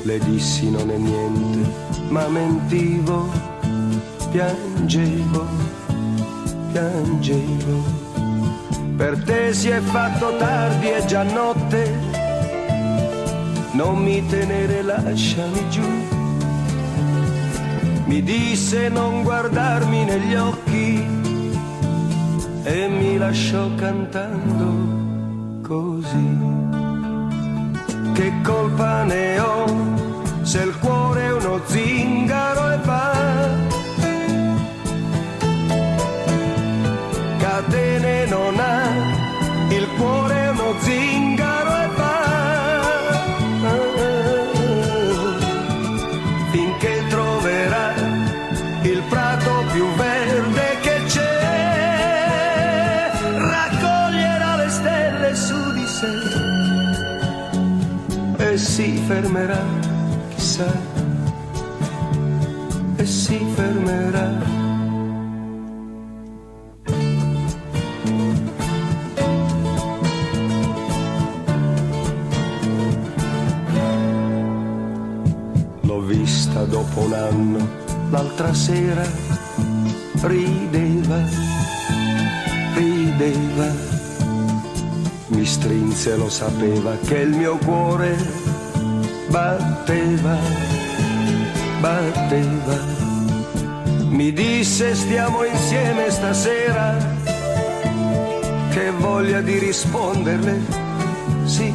le 0.05 0.19
dissi 0.21 0.71
non 0.71 0.91
è 0.91 0.97
niente, 0.97 1.71
ma 2.09 2.27
mentivo, 2.29 3.29
piangevo, 4.31 5.47
piangevo. 6.73 8.03
Per 8.97 9.23
te 9.25 9.53
si 9.53 9.69
è 9.69 9.81
fatto 9.81 10.37
tardi, 10.37 10.87
è 10.87 11.05
già 11.05 11.23
notte, 11.23 11.99
non 13.73 14.03
mi 14.03 14.25
tenere, 14.27 14.83
lasciami 14.83 15.69
giù. 15.69 15.89
Mi 18.07 18.23
disse 18.23 18.89
non 18.89 19.23
guardarmi 19.23 20.05
negli 20.05 20.35
occhi 20.35 20.64
e 22.65 22.89
mi 22.89 23.19
lasciò 23.19 23.75
cantando 23.75 25.61
così. 25.63 26.39
Che 28.15 28.33
colpa 28.43 29.05
ne 29.05 29.39
ho 29.39 29.67
se 30.43 30.63
il 30.63 30.79
cuore 30.79 31.23
è 31.23 31.33
uno 31.33 31.61
zingaro 31.67 32.73
e 32.73 32.79
va? 32.85 33.13
Catene 37.39 38.27
non 38.27 38.59
ha, 38.59 38.83
il 39.69 39.87
cuore 39.97 40.35
è 40.35 40.49
uno 40.51 40.75
zingaro 40.81 41.14
si 58.75 58.97
fermerà, 59.07 59.65
chissà, 60.35 60.67
e 62.97 63.07
si 63.07 63.39
fermerà. 63.55 64.29
L'ho 75.83 76.01
vista 76.01 76.65
dopo 76.65 77.01
un 77.03 77.13
anno, 77.13 77.69
l'altra 78.11 78.53
sera 78.53 79.07
rideva, 80.23 81.23
rideva, 82.75 83.73
mi 85.29 85.45
strinse, 85.45 86.17
lo 86.17 86.29
sapeva 86.29 86.97
che 87.05 87.19
il 87.19 87.37
mio 87.37 87.57
cuore 87.59 88.54
batteva, 89.35 90.37
batteva, 91.81 92.77
mi 94.11 94.33
disse 94.33 94.95
stiamo 94.95 95.43
insieme 95.43 96.09
stasera, 96.11 96.95
che 98.71 98.91
voglia 98.93 99.41
di 99.41 99.59
risponderle, 99.59 100.61
sì, 101.47 101.75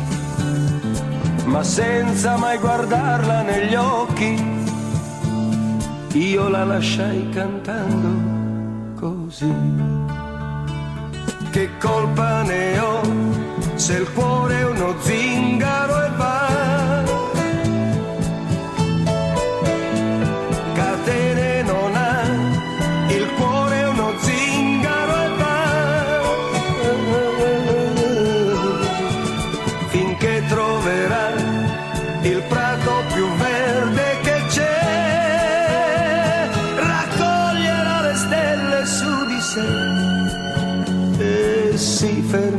ma 1.48 1.62
senza 1.62 2.38
mai 2.38 2.58
guardarla 2.60 3.42
negli 3.42 3.76
occhi 3.76 4.42
io 6.14 6.48
la 6.48 6.64
lasciai 6.64 7.30
cantando 7.30 8.96
così. 8.96 9.54
Che 11.52 11.70
colpa 11.80 12.44
ne 12.44 12.80
ho 12.80 13.02
se 13.76 13.98
il 13.98 14.12
cuore 14.14 14.64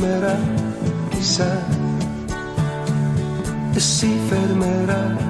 fermerà, 0.01 0.37
chissà, 1.11 1.51
e 3.75 3.81
si 3.81 4.19
fermerà. 4.29 5.29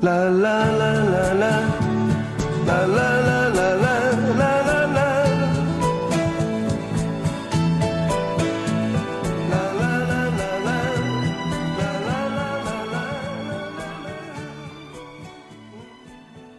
La 0.00 0.28
la 0.28 0.64
la 0.80 0.92
la 1.12 1.32
la, 1.32 1.54
la 2.66 2.86
la 2.86 3.08
la 3.26 3.48
la 3.48 3.74
la 3.74 3.83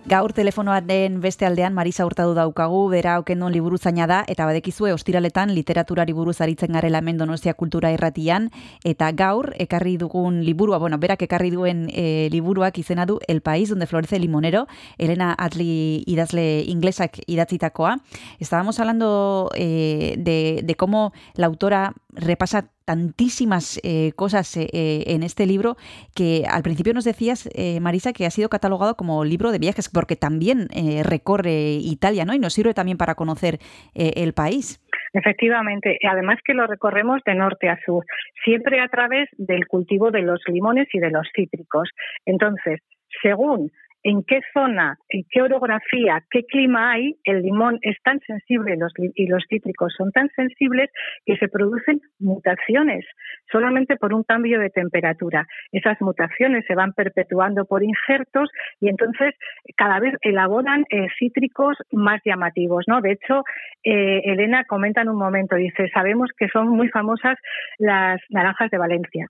Gaur 0.06 0.36
telefonoaren 0.38 1.16
beste 1.18 1.48
aldean 1.48 1.74
Marisa 1.74 2.06
Hurtadu 2.06 2.36
daukagu, 2.38 2.84
bera 2.92 3.16
okendon 3.18 3.50
liburu 3.50 3.80
zaina 3.82 4.06
da, 4.06 4.20
eta 4.30 4.46
badekizue 4.46 4.92
ostiraletan 4.94 5.50
literaturari 5.58 6.14
buruz 6.14 6.36
aritzen 6.46 6.78
garela 6.78 7.02
Mendonostia 7.02 7.56
kultura 7.58 7.90
erratian, 7.90 8.52
eta 8.86 9.10
gaur 9.18 9.50
ekarri 9.58 9.96
dugun 9.98 10.44
liburua, 10.46 10.78
bueno, 10.78 11.00
berak 11.02 11.26
ekarri 11.26 11.50
duen 11.50 11.88
e, 11.90 12.30
liburuak 12.30 12.78
izena 12.78 13.08
du 13.10 13.18
El 13.28 13.42
País, 13.42 13.70
donde 13.70 13.88
florece 13.88 14.20
limonero, 14.20 14.68
Elena 15.00 15.34
Atli 15.40 16.04
idazle 16.06 16.62
inglesak 16.70 17.18
idatzitakoa. 17.26 17.98
Estábamos 18.38 18.80
hablando 18.80 19.50
eh, 19.56 20.14
de, 20.20 20.62
de 20.64 20.76
cómo 20.76 21.14
la 21.34 21.48
autora 21.48 21.96
repasa 22.14 22.70
tantísimas 22.86 23.80
eh, 23.84 24.12
cosas 24.16 24.56
eh, 24.56 24.68
eh, 24.72 25.04
en 25.08 25.24
este 25.24 25.46
libro 25.46 25.76
que 26.16 26.44
al 26.50 26.64
principio 26.64 26.94
nos 26.94 27.04
decías, 27.04 27.50
Marisa, 27.82 28.14
que 28.14 28.26
ha 28.26 28.30
sido 28.30 28.50
catalogado 28.50 28.96
como 28.96 29.26
libro 29.26 29.52
de 29.52 29.60
viajes, 29.60 29.90
porque 29.90 30.16
también 30.16 30.68
recorre 31.04 31.80
Italia, 31.82 32.26
¿no? 32.26 32.34
Y 32.34 32.40
nos 32.40 32.54
sirve 32.54 32.74
también 32.74 32.98
para 32.98 33.16
conocer 33.16 33.60
el 33.94 34.34
país. 34.34 34.82
Efectivamente, 35.14 35.98
además 36.08 36.40
que 36.46 36.54
lo 36.54 36.68
recorremos 36.68 37.22
de 37.26 37.36
norte 37.36 37.70
a 37.70 37.80
sur, 37.86 38.06
siempre 38.44 38.80
a 38.80 38.88
través 38.88 39.30
del 39.38 39.68
cultivo 39.68 40.12
de 40.12 40.22
los 40.22 40.42
limones 40.48 40.88
y 40.94 41.00
de 41.00 41.10
los 41.10 41.28
cítricos. 41.36 41.90
Entonces, 42.26 42.82
según 43.22 43.72
en 44.06 44.24
qué 44.24 44.40
zona, 44.54 45.00
en 45.10 45.24
qué 45.32 45.42
orografía, 45.42 46.24
qué 46.30 46.46
clima 46.46 46.92
hay, 46.92 47.16
el 47.24 47.42
limón 47.42 47.80
es 47.82 47.98
tan 48.04 48.20
sensible 48.20 48.78
y 49.16 49.28
los 49.28 49.44
cítricos 49.50 49.96
son 49.98 50.12
tan 50.12 50.30
sensibles 50.36 50.92
que 51.26 51.36
se 51.38 51.48
producen 51.48 52.02
mutaciones 52.20 53.04
solamente 53.52 53.98
por 53.98 54.14
un 54.14 54.22
cambio 54.22 54.60
de 54.60 54.70
temperatura. 54.70 55.48
Esas 55.72 56.00
mutaciones 56.02 56.66
se 56.68 56.76
van 56.76 56.94
perpetuando 56.94 57.66
por 57.66 57.84
injertos 57.84 58.52
y 58.80 58.90
entonces 58.90 59.34
cada 59.76 60.00
vez 60.00 60.14
elaboran 60.22 60.86
eh, 60.92 61.08
cítricos 61.18 61.76
más 61.92 62.22
llamativos. 62.24 62.86
¿no? 62.88 63.02
De 63.02 63.14
hecho, 63.14 63.44
eh, 63.84 64.22
Elena 64.24 64.66
comenta 64.66 65.02
en 65.02 65.10
un 65.10 65.18
momento, 65.18 65.56
dice, 65.56 65.90
sabemos 65.92 66.30
que 66.38 66.48
son 66.50 66.68
muy 66.68 66.90
famosas 66.90 67.40
las 67.80 68.22
naranjas 68.30 68.70
de 68.70 68.78
Valencia, 68.78 69.26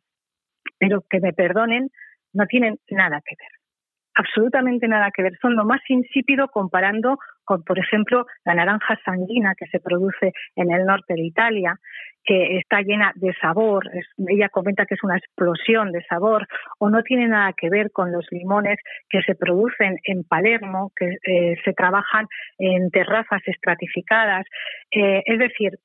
pero 0.77 1.01
que 1.09 1.21
me 1.21 1.31
perdonen, 1.31 1.88
no 2.33 2.45
tienen 2.45 2.75
nada 2.89 3.21
que 3.25 3.35
ver 3.39 3.64
absolutamente 4.15 4.88
nada 4.88 5.12
que 5.12 5.23
ver. 5.23 5.38
Son 5.41 5.56
lo 5.56 5.65
más 5.65 5.82
insípido 5.89 6.47
comparando 6.47 7.17
con, 7.43 7.63
por 7.63 7.78
ejemplo, 7.78 8.25
la 8.43 8.56
naranja 8.56 8.99
sanguina 9.06 9.54
que 9.56 9.67
se 9.67 9.80
produce 9.80 10.34
en 10.56 10.71
el 10.71 10.86
norte 10.86 11.13
de 11.13 11.21
Italia, 11.21 11.80
que 12.23 12.58
está 12.58 12.82
llena 12.82 13.12
de 13.15 13.34
sabor. 13.39 13.88
ella 14.28 14.49
comenta 14.49 14.86
que 14.86 14.95
es 14.95 15.04
una 15.04 15.17
explosión 15.17 15.91
de 15.91 16.04
sabor, 16.06 16.47
o 16.80 16.89
no 16.89 17.04
tiene 17.04 17.28
nada 17.28 17.54
que 17.56 17.69
ver 17.69 17.91
con 17.91 18.12
los 18.12 18.25
limones 18.32 18.80
que 19.10 19.21
se 19.21 19.36
producen 19.36 19.97
en 20.04 20.23
Palermo, 20.23 20.91
que 20.95 21.17
eh, 21.23 21.56
se 21.63 21.73
trabajan 21.73 22.25
en 22.58 22.89
terrazas 22.89 23.41
estratificadas. 23.45 24.45
Eh, 24.91 25.21
es 25.25 25.38
decir, 25.38 25.78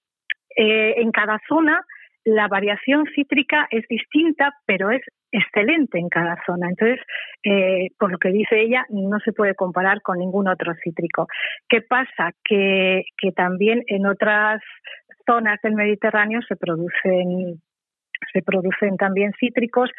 eh, 0.57 0.95
en 0.97 1.11
cada 1.13 1.39
zona 1.47 1.81
la 2.25 2.49
variación 2.49 3.07
cítrica 3.15 3.67
es 3.71 3.87
distinta, 3.89 4.53
pero 4.67 4.91
es 4.91 5.03
excelente 5.33 5.99
en 5.99 6.09
cada 6.09 6.37
zona. 6.47 6.69
Entonces, 6.69 7.01
eh, 7.45 7.89
por 7.99 8.11
lo 8.11 8.19
que 8.19 8.31
dice 8.31 8.61
ella, 8.61 8.85
no 8.91 9.19
se 9.21 9.33
puede 9.33 9.55
comparar 9.55 10.03
con 10.03 10.19
ningún 10.19 10.49
otro 10.49 10.75
cítrico. 10.83 11.27
¿Qué 11.69 11.83
pasa? 11.83 12.33
Que, 12.45 13.05
que 13.19 13.33
también 13.33 13.83
en 13.87 14.07
otras 14.07 14.61
zonas 15.27 15.59
del 15.63 15.75
Mediterráneo 15.75 16.41
se 16.43 16.57
producen 16.57 17.61
se 18.33 18.43
producen 18.43 18.97
también 18.97 19.33
cítricos 19.39 19.91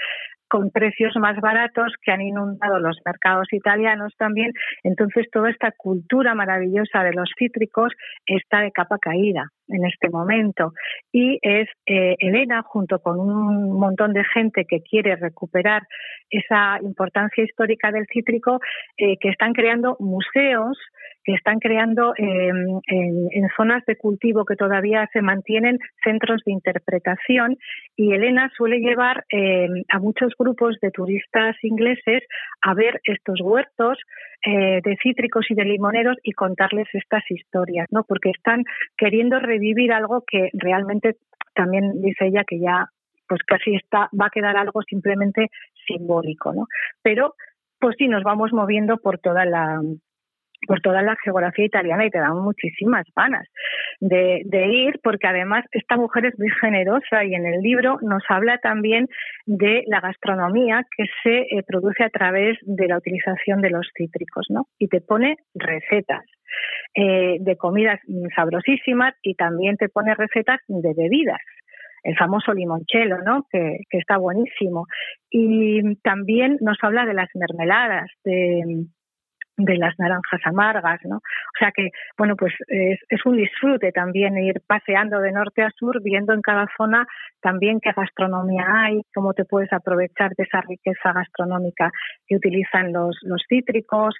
con 0.51 0.69
precios 0.69 1.15
más 1.15 1.39
baratos 1.39 1.93
que 2.03 2.11
han 2.11 2.21
inundado 2.21 2.77
los 2.79 2.99
mercados 3.05 3.47
italianos 3.53 4.13
también. 4.17 4.51
Entonces, 4.83 5.27
toda 5.31 5.49
esta 5.49 5.71
cultura 5.71 6.35
maravillosa 6.35 7.03
de 7.03 7.13
los 7.13 7.31
cítricos 7.39 7.93
está 8.25 8.59
de 8.59 8.73
capa 8.73 8.97
caída 8.99 9.49
en 9.69 9.85
este 9.85 10.09
momento. 10.09 10.73
Y 11.13 11.39
es 11.41 11.69
eh, 11.85 12.17
Elena, 12.19 12.63
junto 12.63 12.99
con 12.99 13.17
un 13.17 13.79
montón 13.79 14.11
de 14.11 14.25
gente 14.25 14.65
que 14.67 14.81
quiere 14.81 15.15
recuperar 15.15 15.83
esa 16.29 16.79
importancia 16.81 17.45
histórica 17.45 17.89
del 17.91 18.05
cítrico, 18.11 18.59
eh, 18.97 19.17
que 19.21 19.29
están 19.29 19.53
creando 19.53 19.95
museos 19.99 20.77
que 21.23 21.33
están 21.33 21.59
creando 21.59 22.13
em, 22.17 22.79
en, 22.87 23.49
zonas 23.55 23.83
de 23.85 23.95
cultivo 23.95 24.45
que 24.45 24.55
todavía 24.55 25.07
se 25.13 25.21
mantienen 25.21 25.77
centros 26.03 26.41
de 26.45 26.51
interpretación 26.51 27.57
y 27.95 28.13
Elena 28.13 28.51
suele 28.55 28.79
llevar 28.79 29.25
em, 29.29 29.83
a 29.89 29.99
muchos 29.99 30.33
grupos 30.37 30.77
de 30.81 30.91
turistas 30.91 31.55
ingleses 31.63 32.23
a 32.61 32.73
ver 32.73 32.99
estos 33.03 33.39
huertos 33.41 33.97
eh, 34.45 34.81
de 34.83 34.97
cítricos 35.03 35.45
y 35.49 35.55
de 35.55 35.65
limoneros 35.65 36.17
y 36.23 36.31
contarles 36.31 36.87
estas 36.93 37.23
historias, 37.29 37.87
¿no? 37.91 38.03
Porque 38.07 38.31
están 38.31 38.63
queriendo 38.97 39.39
revivir 39.39 39.91
algo 39.91 40.23
que 40.25 40.49
realmente 40.53 41.17
también 41.53 42.01
dice 42.01 42.27
ella 42.27 42.43
que 42.47 42.59
ya 42.59 42.87
pues 43.27 43.41
casi 43.43 43.75
está 43.75 44.09
va 44.19 44.25
a 44.25 44.29
quedar 44.29 44.57
algo 44.57 44.81
simplemente 44.81 45.49
simbólico, 45.87 46.53
¿no? 46.53 46.67
Pero 47.01 47.35
pues 47.79 47.95
sí 47.97 48.07
nos 48.07 48.23
vamos 48.23 48.51
moviendo 48.51 48.97
por 48.97 49.19
toda 49.19 49.45
la 49.45 49.79
por 50.67 50.81
toda 50.81 51.01
la 51.01 51.15
geografía 51.23 51.65
italiana 51.65 52.05
y 52.05 52.09
te 52.09 52.19
dan 52.19 52.37
muchísimas 52.37 53.05
ganas 53.15 53.47
de, 53.99 54.43
ir, 54.67 54.99
porque 55.03 55.27
además 55.27 55.65
esta 55.71 55.97
mujer 55.97 56.25
es 56.25 56.39
muy 56.39 56.49
generosa 56.61 57.23
y 57.23 57.33
en 57.33 57.45
el 57.45 57.61
libro 57.61 57.97
nos 58.01 58.23
habla 58.29 58.57
también 58.59 59.07
de 59.45 59.83
la 59.87 59.99
gastronomía 59.99 60.85
que 60.95 61.05
se 61.23 61.39
eh, 61.39 61.63
produce 61.65 62.03
a 62.03 62.09
través 62.09 62.57
de 62.61 62.87
la 62.87 62.97
utilización 62.97 63.61
de 63.61 63.71
los 63.71 63.87
cítricos, 63.95 64.45
¿no? 64.49 64.67
Y 64.77 64.87
te 64.87 65.01
pone 65.01 65.37
recetas. 65.53 66.23
Eh, 66.93 67.37
de 67.39 67.55
comidas 67.55 68.01
sabrosísimas 68.35 69.13
y 69.21 69.35
también 69.35 69.77
te 69.77 69.87
pone 69.87 70.13
recetas 70.15 70.59
de 70.67 70.93
bebidas 70.93 71.39
el 72.03 72.17
famoso 72.17 72.51
limonchelo, 72.53 73.19
¿no? 73.23 73.45
Que, 73.49 73.77
que, 73.89 73.99
está 73.99 74.17
buenísimo. 74.17 74.87
Y 75.29 75.95
también 76.01 76.57
nos 76.59 76.77
habla 76.81 77.05
de 77.05 77.13
las 77.13 77.29
mermeladas, 77.35 78.09
de, 78.25 78.85
de 79.65 79.77
las 79.77 79.97
naranjas 79.99 80.41
amargas, 80.45 80.99
¿no? 81.03 81.17
O 81.17 81.57
sea 81.59 81.71
que, 81.71 81.89
bueno, 82.17 82.35
pues 82.35 82.53
es, 82.67 83.25
un 83.25 83.37
disfrute 83.37 83.91
también 83.91 84.37
ir 84.37 84.61
paseando 84.65 85.19
de 85.19 85.31
norte 85.31 85.61
a 85.63 85.71
sur, 85.71 86.01
viendo 86.03 86.33
en 86.33 86.41
cada 86.41 86.67
zona 86.77 87.05
también 87.41 87.79
qué 87.79 87.91
gastronomía 87.95 88.65
hay, 88.67 89.01
cómo 89.13 89.33
te 89.33 89.45
puedes 89.45 89.71
aprovechar 89.73 90.31
de 90.35 90.43
esa 90.43 90.61
riqueza 90.61 91.13
gastronómica 91.13 91.91
que 92.27 92.35
utilizan 92.35 92.93
los, 92.93 93.17
los 93.23 93.43
cítricos. 93.47 94.15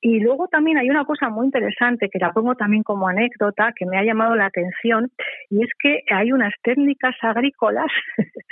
Y 0.00 0.20
luego 0.20 0.46
también 0.48 0.78
hay 0.78 0.90
una 0.90 1.04
cosa 1.04 1.30
muy 1.30 1.46
interesante 1.46 2.08
que 2.10 2.18
la 2.18 2.32
pongo 2.32 2.54
también 2.54 2.82
como 2.82 3.08
anécdota 3.08 3.72
que 3.74 3.86
me 3.86 3.98
ha 3.98 4.04
llamado 4.04 4.36
la 4.36 4.46
atención 4.46 5.10
y 5.50 5.62
es 5.64 5.70
que 5.80 6.02
hay 6.10 6.32
unas 6.32 6.52
técnicas 6.62 7.16
agrícolas 7.22 7.90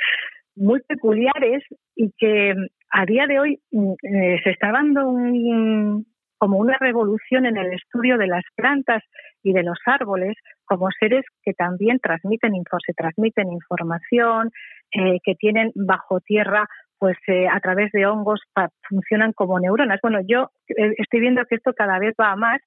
muy 0.57 0.81
peculiares 0.81 1.63
y 1.95 2.13
que 2.17 2.55
a 2.91 3.07
día 3.07 3.27
de 3.27 3.41
hoy 3.41 3.61
mm, 3.73 3.93
eh, 4.03 4.41
se 4.43 4.51
está 4.51 4.73
dando 4.73 5.09
un, 5.09 6.07
como 6.45 6.59
una 6.59 6.77
revolución 6.79 7.47
en 7.47 7.57
el 7.57 7.73
estudio 7.73 8.19
de 8.19 8.27
las 8.27 8.45
plantas 8.55 9.03
y 9.43 9.55
de 9.55 9.63
los 9.63 9.79
árboles 9.87 10.37
como 10.67 10.91
seres 10.91 11.25
que 11.43 11.55
también 11.55 12.01
transmiten, 12.01 12.53
se 12.87 12.93
transmiten 12.93 13.51
información, 13.51 14.51
eh, 14.93 15.21
que 15.25 15.37
tienen 15.37 15.73
bajo 15.75 16.21
tierra 16.21 16.69
pues 16.99 17.17
eh, 17.29 17.49
a 17.49 17.59
través 17.61 17.93
de 17.93 18.05
hongos 18.05 18.43
funcionan 18.87 19.33
como 19.33 19.59
neuronas. 19.59 20.01
Bueno, 20.03 20.19
yo 20.29 20.51
eh, 20.69 20.93
estoy 20.99 21.21
viendo 21.21 21.47
que 21.47 21.55
esto 21.55 21.73
cada 21.73 21.99
vez 21.99 22.15
va 22.21 22.33
a 22.33 22.37
más, 22.37 22.61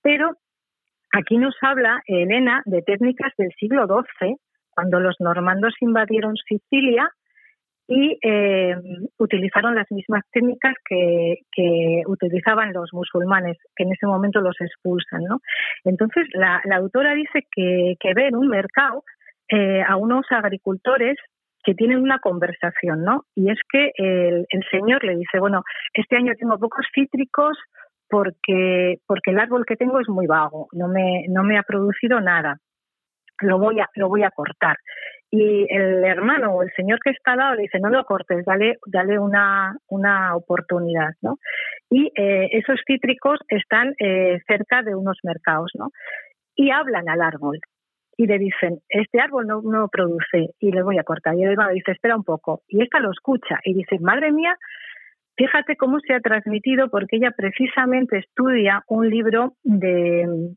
pero 0.00 0.30
aquí 1.12 1.36
nos 1.36 1.54
habla 1.60 2.00
Elena 2.06 2.62
de 2.64 2.80
técnicas 2.80 3.34
del 3.36 3.52
siglo 3.60 3.86
XII, 3.86 4.36
cuando 4.70 5.00
los 5.00 5.16
normandos 5.20 5.74
invadieron 5.82 6.34
Sicilia 6.36 7.10
y 7.88 8.18
eh, 8.22 8.76
utilizaron 9.16 9.74
las 9.74 9.90
mismas 9.90 10.22
técnicas 10.30 10.74
que, 10.84 11.36
utilizaban 12.06 12.72
los 12.72 12.92
musulmanes, 12.92 13.56
que 13.74 13.84
en 13.84 13.92
ese 13.92 14.06
momento 14.06 14.40
los 14.40 14.60
expulsan. 14.60 15.24
¿no? 15.24 15.38
Entonces, 15.84 16.26
la, 16.34 16.60
autora 16.76 17.14
dice 17.14 17.46
que, 17.50 17.96
ve 18.14 18.28
en 18.28 18.36
un 18.36 18.48
mercado 18.48 19.02
eh, 19.48 19.82
a 19.82 19.96
unos 19.96 20.26
agricultores 20.30 21.16
que 21.64 21.74
tienen 21.74 21.98
una 21.98 22.18
conversación, 22.18 23.02
¿no? 23.02 23.24
Y 23.34 23.50
es 23.50 23.58
que 23.70 23.90
el, 23.96 24.46
el, 24.48 24.64
señor 24.70 25.02
le 25.04 25.16
dice, 25.16 25.40
bueno, 25.40 25.62
este 25.92 26.16
año 26.16 26.32
tengo 26.38 26.58
pocos 26.58 26.86
cítricos 26.94 27.58
porque, 28.08 28.98
porque 29.06 29.32
el 29.32 29.38
árbol 29.38 29.66
que 29.66 29.76
tengo 29.76 30.00
es 30.00 30.08
muy 30.08 30.26
vago, 30.26 30.68
no 30.72 30.88
me, 30.88 31.24
no 31.28 31.42
me 31.42 31.58
ha 31.58 31.62
producido 31.62 32.20
nada, 32.20 32.58
lo 33.40 33.58
voy 33.58 33.80
a, 33.80 33.88
lo 33.94 34.08
voy 34.08 34.22
a 34.22 34.30
cortar. 34.30 34.78
Y 35.30 35.66
el 35.68 36.04
hermano 36.04 36.52
o 36.54 36.62
el 36.62 36.72
señor 36.74 36.98
que 37.04 37.10
está 37.10 37.32
al 37.32 37.38
lado 37.38 37.54
le 37.54 37.62
dice 37.62 37.78
no 37.80 37.90
lo 37.90 38.04
cortes 38.04 38.46
dale 38.46 38.78
dale 38.86 39.18
una 39.18 39.76
una 39.88 40.34
oportunidad 40.34 41.10
no 41.20 41.36
y 41.90 42.10
eh, 42.16 42.48
esos 42.52 42.80
cítricos 42.86 43.38
están 43.48 43.94
eh, 43.98 44.40
cerca 44.46 44.82
de 44.82 44.94
unos 44.94 45.18
mercados 45.22 45.70
no 45.74 45.90
y 46.56 46.70
hablan 46.70 47.10
al 47.10 47.20
árbol 47.20 47.60
y 48.16 48.26
le 48.26 48.38
dicen 48.38 48.80
este 48.88 49.20
árbol 49.20 49.46
no, 49.46 49.60
no 49.60 49.88
produce 49.88 50.54
y 50.60 50.72
le 50.72 50.82
voy 50.82 50.98
a 50.98 51.04
cortar 51.04 51.34
y 51.34 51.42
el 51.42 51.50
hermano 51.50 51.72
dice 51.72 51.92
espera 51.92 52.16
un 52.16 52.24
poco 52.24 52.62
y 52.66 52.82
esta 52.82 52.98
lo 52.98 53.10
escucha 53.10 53.60
y 53.64 53.74
dice 53.74 53.98
madre 54.00 54.32
mía 54.32 54.56
fíjate 55.36 55.76
cómo 55.76 56.00
se 56.00 56.14
ha 56.14 56.20
transmitido 56.20 56.88
porque 56.88 57.16
ella 57.16 57.32
precisamente 57.36 58.16
estudia 58.16 58.82
un 58.88 59.10
libro 59.10 59.52
de 59.62 60.54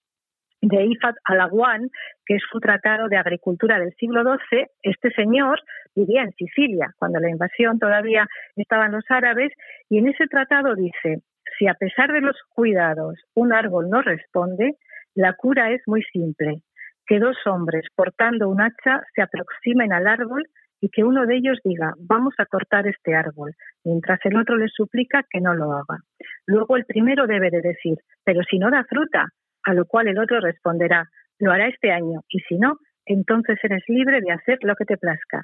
de 0.62 0.86
Ifat 0.86 1.16
Alaguán, 1.26 1.90
que 2.26 2.36
es 2.36 2.44
un 2.54 2.62
tratado 2.62 3.08
de 3.08 3.18
agricultura 3.18 3.80
del 3.80 3.94
siglo 3.96 4.24
XII. 4.24 4.66
Este 4.84 5.12
señor 5.12 5.60
vivía 5.96 6.24
en 6.24 6.32
Sicilia, 6.34 6.94
cuando 6.98 7.20
la 7.20 7.30
invasión 7.30 7.80
todavía 7.80 8.28
estaban 8.56 8.92
los 8.92 9.04
árabes, 9.10 9.52
y 9.90 9.98
en 9.98 10.08
ese 10.08 10.28
tratado 10.28 10.76
dice, 10.76 11.24
si 11.58 11.68
a 11.68 11.74
pesar 11.74 12.12
de 12.12 12.22
los 12.22 12.38
cuidados 12.50 13.20
un 13.34 13.54
árbol 13.54 13.90
no 13.90 14.02
responde, 14.02 14.76
la 15.16 15.34
cura 15.34 15.72
es 15.72 15.82
muy 15.88 16.04
simple, 16.04 16.62
que 17.06 17.20
dos 17.20 17.36
hombres 17.46 17.86
portando 17.96 18.48
un 18.48 18.62
hacha 18.62 19.02
se 19.16 19.22
aproximen 19.22 19.92
al 19.92 20.08
árbol 20.08 20.44
y 20.80 20.90
que 20.90 21.04
uno 21.04 21.26
de 21.26 21.36
ellos 21.36 21.60
diga, 21.64 21.94
vamos 22.00 22.34
a 22.38 22.46
cortar 22.46 22.88
este 22.88 23.14
árbol, 23.14 23.54
mientras 23.84 24.20
el 24.24 24.38
otro 24.38 24.58
le 24.58 24.68
suplica 24.68 25.24
que 25.30 25.40
no 25.40 25.54
lo 25.54 25.74
haga. 25.74 26.00
Luego 26.48 26.76
el 26.76 26.86
primero 26.86 27.28
debe 27.28 27.52
de 27.52 27.62
decir, 27.62 27.98
pero 28.24 28.42
si 28.50 28.58
no 28.58 28.72
da 28.72 28.84
fruta, 28.86 29.28
a 29.64 29.74
lo 29.74 29.86
cual 29.86 30.08
el 30.08 30.20
otro 30.20 30.40
responderá, 30.40 31.10
lo 31.40 31.52
hará 31.52 31.68
este 31.68 31.92
año, 31.92 32.22
y 32.30 32.40
si 32.42 32.58
no, 32.58 32.78
entonces 33.06 33.58
eres 33.64 33.84
libre 33.88 34.22
de 34.22 34.32
hacer 34.32 34.58
lo 34.62 34.76
que 34.76 34.86
te 34.86 34.98
plazca. 34.98 35.42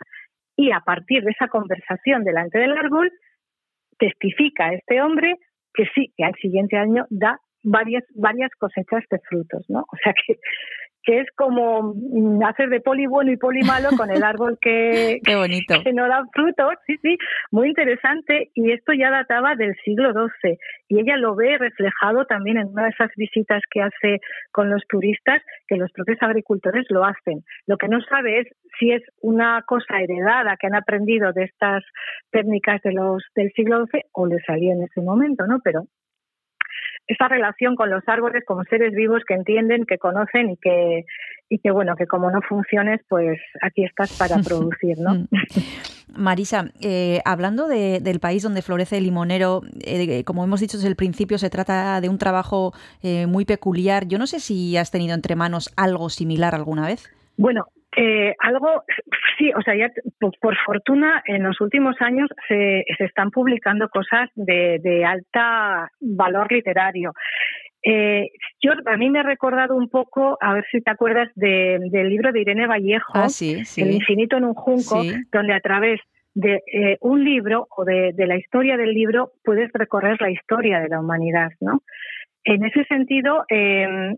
Y 0.56 0.72
a 0.72 0.80
partir 0.80 1.24
de 1.24 1.32
esa 1.32 1.48
conversación 1.48 2.24
delante 2.24 2.60
del 2.60 2.78
árbol, 2.78 3.12
testifica 3.98 4.74
este 4.74 5.02
hombre 5.02 5.36
que 5.74 5.86
sí, 5.94 6.14
que 6.16 6.24
al 6.24 6.36
siguiente 6.36 6.78
año 6.78 7.06
da 7.10 7.40
varias, 7.64 8.04
varias 8.16 8.52
cosechas 8.60 9.04
de 9.10 9.20
frutos, 9.20 9.66
¿no? 9.70 9.82
O 9.82 9.98
sea 10.04 10.14
que 10.14 10.36
que 11.08 11.22
es 11.22 11.28
como 11.38 11.94
mm, 11.96 12.44
hacer 12.44 12.68
de 12.68 12.82
poli 12.82 13.08
bueno 13.08 13.32
y 13.32 13.38
poli 13.38 13.62
malo 13.62 13.90
con 13.96 14.12
el 14.12 14.24
árbol 14.24 14.58
que, 14.60 15.22
que 15.24 15.94
no 15.94 16.06
da 16.06 16.26
frutos, 16.34 16.74
sí, 16.86 16.98
sí, 17.02 17.18
muy 17.50 17.70
interesante 17.70 18.52
y 18.54 18.74
esto 18.74 18.92
ya 18.92 19.10
databa 19.10 19.56
del 19.56 19.74
siglo 19.86 20.12
XII 20.12 20.58
y 20.90 21.00
ella 21.00 21.16
lo 21.16 21.34
ve 21.34 21.58
reflejado 21.58 22.26
también 22.26 22.58
en 22.58 22.68
una 22.68 22.84
de 22.84 22.90
esas 22.90 23.10
visitas 23.16 23.62
que 23.72 23.82
hace 23.82 24.20
con 24.52 24.70
los 24.70 24.84
turistas, 24.90 25.42
que 25.70 25.78
los 25.78 25.90
propios 25.94 26.18
agricultores 26.22 26.86
lo 26.90 27.06
hacen. 27.06 27.44
Lo 27.68 27.78
que 27.78 27.88
no 27.88 28.02
sabe 28.02 28.42
es 28.42 28.48
si 28.78 28.92
es 28.92 29.04
una 29.22 29.64
cosa 29.66 30.02
heredada 30.02 30.58
que 30.60 30.68
han 30.68 30.76
aprendido 30.76 31.32
de 31.32 31.46
estas 31.46 31.86
técnicas 32.32 32.82
de 32.82 32.92
los 32.92 33.24
del 33.34 33.50
siglo 33.54 33.86
XII 33.86 34.02
o 34.12 34.28
le 34.28 34.40
salió 34.46 34.74
en 34.74 34.84
ese 34.84 35.00
momento, 35.00 35.48
¿no? 35.48 35.60
Pero 35.64 35.84
esa 37.08 37.28
relación 37.28 37.76
con 37.76 37.90
los 37.90 38.04
árboles 38.08 38.44
como 38.46 38.64
seres 38.66 38.94
vivos 38.94 39.24
que 39.28 39.34
entienden, 39.34 39.86
que 39.86 39.98
conocen 39.98 40.52
y 40.52 40.58
que, 40.58 41.06
y 41.50 41.60
que 41.60 41.72
bueno, 41.72 41.96
que 41.96 42.06
como 42.06 42.30
no 42.30 42.42
funciones, 42.42 43.02
pues 43.08 43.40
aquí 43.62 43.86
estás 43.86 44.18
para 44.18 44.38
producir, 44.48 44.98
¿no? 45.00 45.16
Mm. 45.16 45.28
Marisa, 46.16 46.72
eh, 46.82 47.22
hablando 47.26 47.68
del 47.68 48.20
país 48.20 48.44
donde 48.44 48.62
florece 48.62 48.98
el 48.98 49.04
limonero, 49.04 49.62
eh, 49.86 50.24
como 50.24 50.44
hemos 50.44 50.60
dicho 50.62 50.78
desde 50.78 50.90
el 50.90 50.96
principio, 50.96 51.38
se 51.38 51.50
trata 51.50 52.02
de 52.02 52.10
un 52.10 52.18
trabajo 52.18 52.74
eh, 53.04 53.28
muy 53.28 53.46
peculiar. 53.46 54.08
Yo 54.08 54.18
no 54.18 54.26
sé 54.26 54.40
si 54.40 54.78
has 54.78 54.90
tenido 54.90 55.14
entre 55.14 55.36
manos 55.36 55.72
algo 55.76 56.10
similar 56.10 56.56
alguna 56.56 56.88
vez. 56.88 57.12
Bueno, 57.36 57.66
eh, 58.00 58.36
algo, 58.40 58.84
sí, 59.40 59.52
o 59.58 59.62
sea, 59.64 59.76
ya 59.76 59.90
por, 60.20 60.56
fortuna 60.66 61.24
en 61.26 61.42
los 61.42 61.60
últimos 61.60 61.96
años 62.00 62.30
se, 62.48 62.86
se 62.96 63.06
están 63.06 63.32
publicando 63.32 63.90
cosas 63.90 64.30
de, 64.36 64.80
de 64.84 65.04
alta 65.04 65.92
valor 66.00 66.52
literario. 66.52 67.14
Eh, 67.84 68.30
yo, 68.62 68.74
a 68.86 68.98
mí 68.98 69.10
me 69.10 69.20
ha 69.20 69.24
recordado 69.24 69.76
un 69.76 69.90
poco, 69.90 70.38
a 70.42 70.54
ver 70.54 70.66
si 70.72 70.82
te 70.82 70.92
acuerdas 70.92 71.30
del 71.36 71.90
libro 72.10 72.32
de 72.32 72.42
Irene 72.42 72.68
Vallejo, 72.68 73.14
ah, 73.16 73.28
El 73.42 73.92
infinito 73.92 74.38
en 74.38 74.46
un 74.46 74.54
junco, 74.54 75.02
donde 75.32 75.54
a 75.54 75.60
través 75.60 76.00
de 76.36 76.62
eh, 76.72 76.98
un 77.02 77.24
libro 77.24 77.68
o 77.76 77.84
de, 77.84 78.14
la 78.16 78.38
historia 78.38 78.78
del 78.78 78.94
libro 78.94 79.32
puedes 79.44 79.72
recorrer 79.74 80.22
la 80.22 80.30
historia 80.30 80.82
de 80.82 80.90
la 80.90 81.00
humanidad, 81.00 81.50
¿no? 81.62 81.82
En 82.44 82.64
ese 82.64 82.84
sentido, 82.86 83.44
em, 83.50 84.16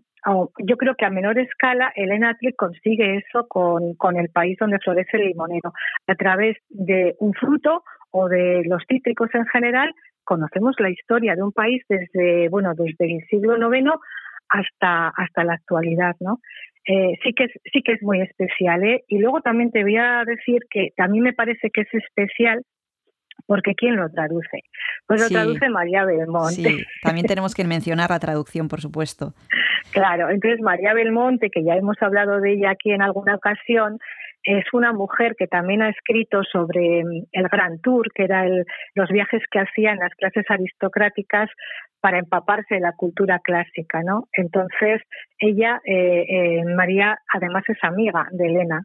yo 0.58 0.76
creo 0.76 0.94
que 0.94 1.06
a 1.06 1.10
menor 1.10 1.38
escala 1.38 1.92
Elena 1.94 2.30
Atli 2.30 2.52
consigue 2.52 3.16
eso 3.16 3.46
con, 3.48 3.94
con 3.94 4.16
el 4.16 4.28
país 4.28 4.58
donde 4.58 4.78
florece 4.78 5.16
el 5.16 5.28
limonero. 5.28 5.72
A 6.06 6.14
través 6.14 6.56
de 6.68 7.14
un 7.18 7.32
fruto 7.34 7.84
o 8.10 8.28
de 8.28 8.62
los 8.66 8.82
cítricos 8.88 9.30
en 9.34 9.46
general, 9.46 9.94
conocemos 10.24 10.76
la 10.78 10.90
historia 10.90 11.34
de 11.34 11.42
un 11.42 11.52
país 11.52 11.82
desde, 11.88 12.48
bueno, 12.48 12.74
desde 12.74 13.16
el 13.16 13.26
siglo 13.28 13.56
IX 13.56 13.90
hasta, 14.48 15.08
hasta 15.08 15.44
la 15.44 15.54
actualidad, 15.54 16.16
¿no? 16.20 16.40
Eh, 16.86 17.18
sí 17.22 17.32
que 17.34 17.44
es, 17.44 17.52
sí 17.72 17.82
que 17.82 17.92
es 17.92 18.02
muy 18.02 18.20
especial, 18.20 18.82
¿eh? 18.84 19.04
Y 19.08 19.18
luego 19.18 19.40
también 19.42 19.70
te 19.70 19.82
voy 19.82 19.96
a 19.96 20.24
decir 20.24 20.62
que 20.70 20.90
mí 21.08 21.20
me 21.20 21.32
parece 21.32 21.70
que 21.70 21.82
es 21.82 21.94
especial 21.94 22.62
porque 23.50 23.74
¿quién 23.74 23.96
lo 23.96 24.08
traduce? 24.10 24.62
Pues 25.08 25.20
lo 25.22 25.28
traduce 25.28 25.68
María 25.70 26.04
Belmonte. 26.04 26.54
Sí, 26.54 26.84
también 27.02 27.26
tenemos 27.26 27.52
que 27.52 27.64
mencionar 27.64 28.08
la 28.08 28.20
traducción, 28.20 28.68
por 28.68 28.80
supuesto. 28.80 29.34
Claro, 29.92 30.30
entonces 30.30 30.60
María 30.60 30.94
Belmonte, 30.94 31.50
que 31.50 31.64
ya 31.64 31.74
hemos 31.74 31.96
hablado 32.00 32.38
de 32.40 32.52
ella 32.52 32.70
aquí 32.70 32.92
en 32.92 33.02
alguna 33.02 33.34
ocasión, 33.34 33.98
es 34.44 34.64
una 34.72 34.92
mujer 34.92 35.34
que 35.36 35.48
también 35.48 35.82
ha 35.82 35.88
escrito 35.88 36.42
sobre 36.44 37.02
mm, 37.02 37.24
el 37.32 37.48
Gran 37.48 37.80
Tour, 37.80 38.12
que 38.14 38.24
era 38.24 38.44
los 38.94 39.08
viajes 39.08 39.42
que 39.50 39.58
hacían 39.58 39.98
las 39.98 40.14
clases 40.14 40.44
aristocráticas 40.48 41.48
para 42.00 42.18
empaparse 42.18 42.76
de 42.76 42.82
la 42.82 42.92
cultura 42.92 43.40
clásica, 43.42 44.02
¿no? 44.04 44.28
Entonces, 44.34 45.02
ella, 45.40 45.80
eh, 45.84 46.26
eh, 46.28 46.64
María, 46.76 47.18
además 47.34 47.64
es 47.66 47.78
amiga 47.82 48.28
de 48.30 48.46
Elena. 48.46 48.84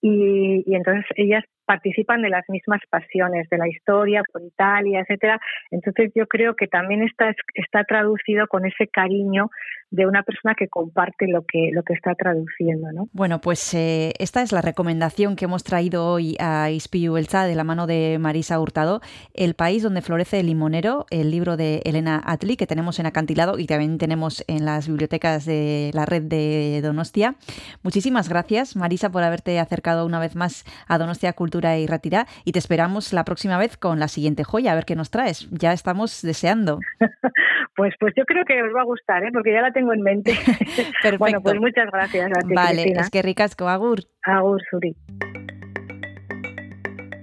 Y, 0.00 0.64
y, 0.66 0.74
entonces 0.74 1.04
ellas 1.14 1.44
participan 1.64 2.22
de 2.22 2.30
las 2.30 2.44
mismas 2.48 2.80
pasiones, 2.90 3.48
de 3.48 3.58
la 3.58 3.68
historia 3.68 4.22
por 4.32 4.42
Italia, 4.42 5.00
etcétera. 5.00 5.40
Entonces 5.70 6.10
yo 6.14 6.26
creo 6.26 6.54
que 6.54 6.66
también 6.66 7.02
está, 7.02 7.34
está 7.54 7.84
traducido 7.84 8.46
con 8.46 8.66
ese 8.66 8.88
cariño 8.88 9.50
de 9.92 10.06
una 10.06 10.22
persona 10.22 10.54
que 10.54 10.68
comparte 10.68 11.28
lo 11.28 11.44
que, 11.44 11.70
lo 11.72 11.82
que 11.82 11.92
está 11.92 12.14
traduciendo. 12.14 12.90
¿no? 12.92 13.08
Bueno, 13.12 13.40
pues 13.40 13.74
eh, 13.74 14.14
esta 14.18 14.42
es 14.42 14.50
la 14.50 14.62
recomendación 14.62 15.36
que 15.36 15.44
hemos 15.44 15.64
traído 15.64 16.06
hoy 16.06 16.34
a 16.40 16.70
Ispiu 16.70 17.16
Elsa 17.18 17.44
de 17.44 17.54
la 17.54 17.62
mano 17.62 17.86
de 17.86 18.16
Marisa 18.18 18.58
Hurtado, 18.58 19.02
El 19.34 19.54
país 19.54 19.82
donde 19.82 20.00
florece 20.00 20.40
el 20.40 20.46
limonero, 20.46 21.04
el 21.10 21.30
libro 21.30 21.58
de 21.58 21.82
Elena 21.84 22.22
Atli 22.24 22.56
que 22.56 22.66
tenemos 22.66 22.98
en 22.98 23.06
acantilado 23.06 23.58
y 23.58 23.66
también 23.66 23.98
tenemos 23.98 24.44
en 24.48 24.64
las 24.64 24.88
bibliotecas 24.88 25.44
de 25.44 25.90
la 25.92 26.06
red 26.06 26.22
de 26.22 26.80
Donostia. 26.82 27.34
Muchísimas 27.82 28.30
gracias, 28.30 28.76
Marisa, 28.76 29.10
por 29.10 29.22
haberte 29.22 29.58
acercado 29.58 30.06
una 30.06 30.20
vez 30.20 30.36
más 30.36 30.64
a 30.88 30.96
Donostia 30.96 31.34
Cultura 31.34 31.76
y 31.76 31.86
Retirá 31.86 32.26
y 32.46 32.52
te 32.52 32.58
esperamos 32.58 33.12
la 33.12 33.24
próxima 33.24 33.58
vez 33.58 33.76
con 33.76 34.00
la 34.00 34.08
siguiente 34.08 34.42
joya, 34.42 34.72
a 34.72 34.74
ver 34.74 34.86
qué 34.86 34.96
nos 34.96 35.10
traes. 35.10 35.50
Ya 35.50 35.74
estamos 35.74 36.22
deseando. 36.22 36.78
Pues, 37.74 37.94
pues 37.98 38.12
yo 38.16 38.24
creo 38.26 38.44
que 38.44 38.62
os 38.62 38.74
va 38.76 38.82
a 38.82 38.84
gustar, 38.84 39.24
¿eh? 39.24 39.30
porque 39.32 39.50
ya 39.50 39.62
la 39.62 39.72
tengo 39.72 39.81
en 39.92 40.02
mente. 40.02 40.38
Perfecto. 40.44 40.82
Bueno, 41.18 41.40
pues 41.40 41.60
muchas 41.60 41.90
gracias 41.90 42.30
a 42.30 42.46
ti, 42.46 42.54
Vale, 42.54 42.92
es 42.96 43.10
que 43.10 43.22
ricasco, 43.22 43.68
agur. 43.68 44.04
Agur, 44.22 44.60
Suri. 44.70 44.94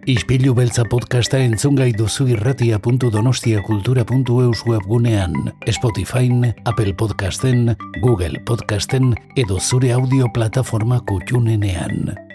Ispilu 0.09 0.55
beltza 0.57 0.81
podcasta 0.89 1.37
entzungai 1.37 1.91
duzu 1.93 2.25
irratia.donostiakultura.eus 2.33 4.65
webgunean, 4.65 5.53
Spotify, 5.67 6.31
Apple 6.65 6.95
Podcasten, 6.95 7.77
Google 8.01 8.39
Podcasten 8.43 9.13
edo 9.35 9.59
zure 9.59 9.93
audio 9.93 10.33
plataforma 10.33 10.99
kutxunenean. 11.05 12.28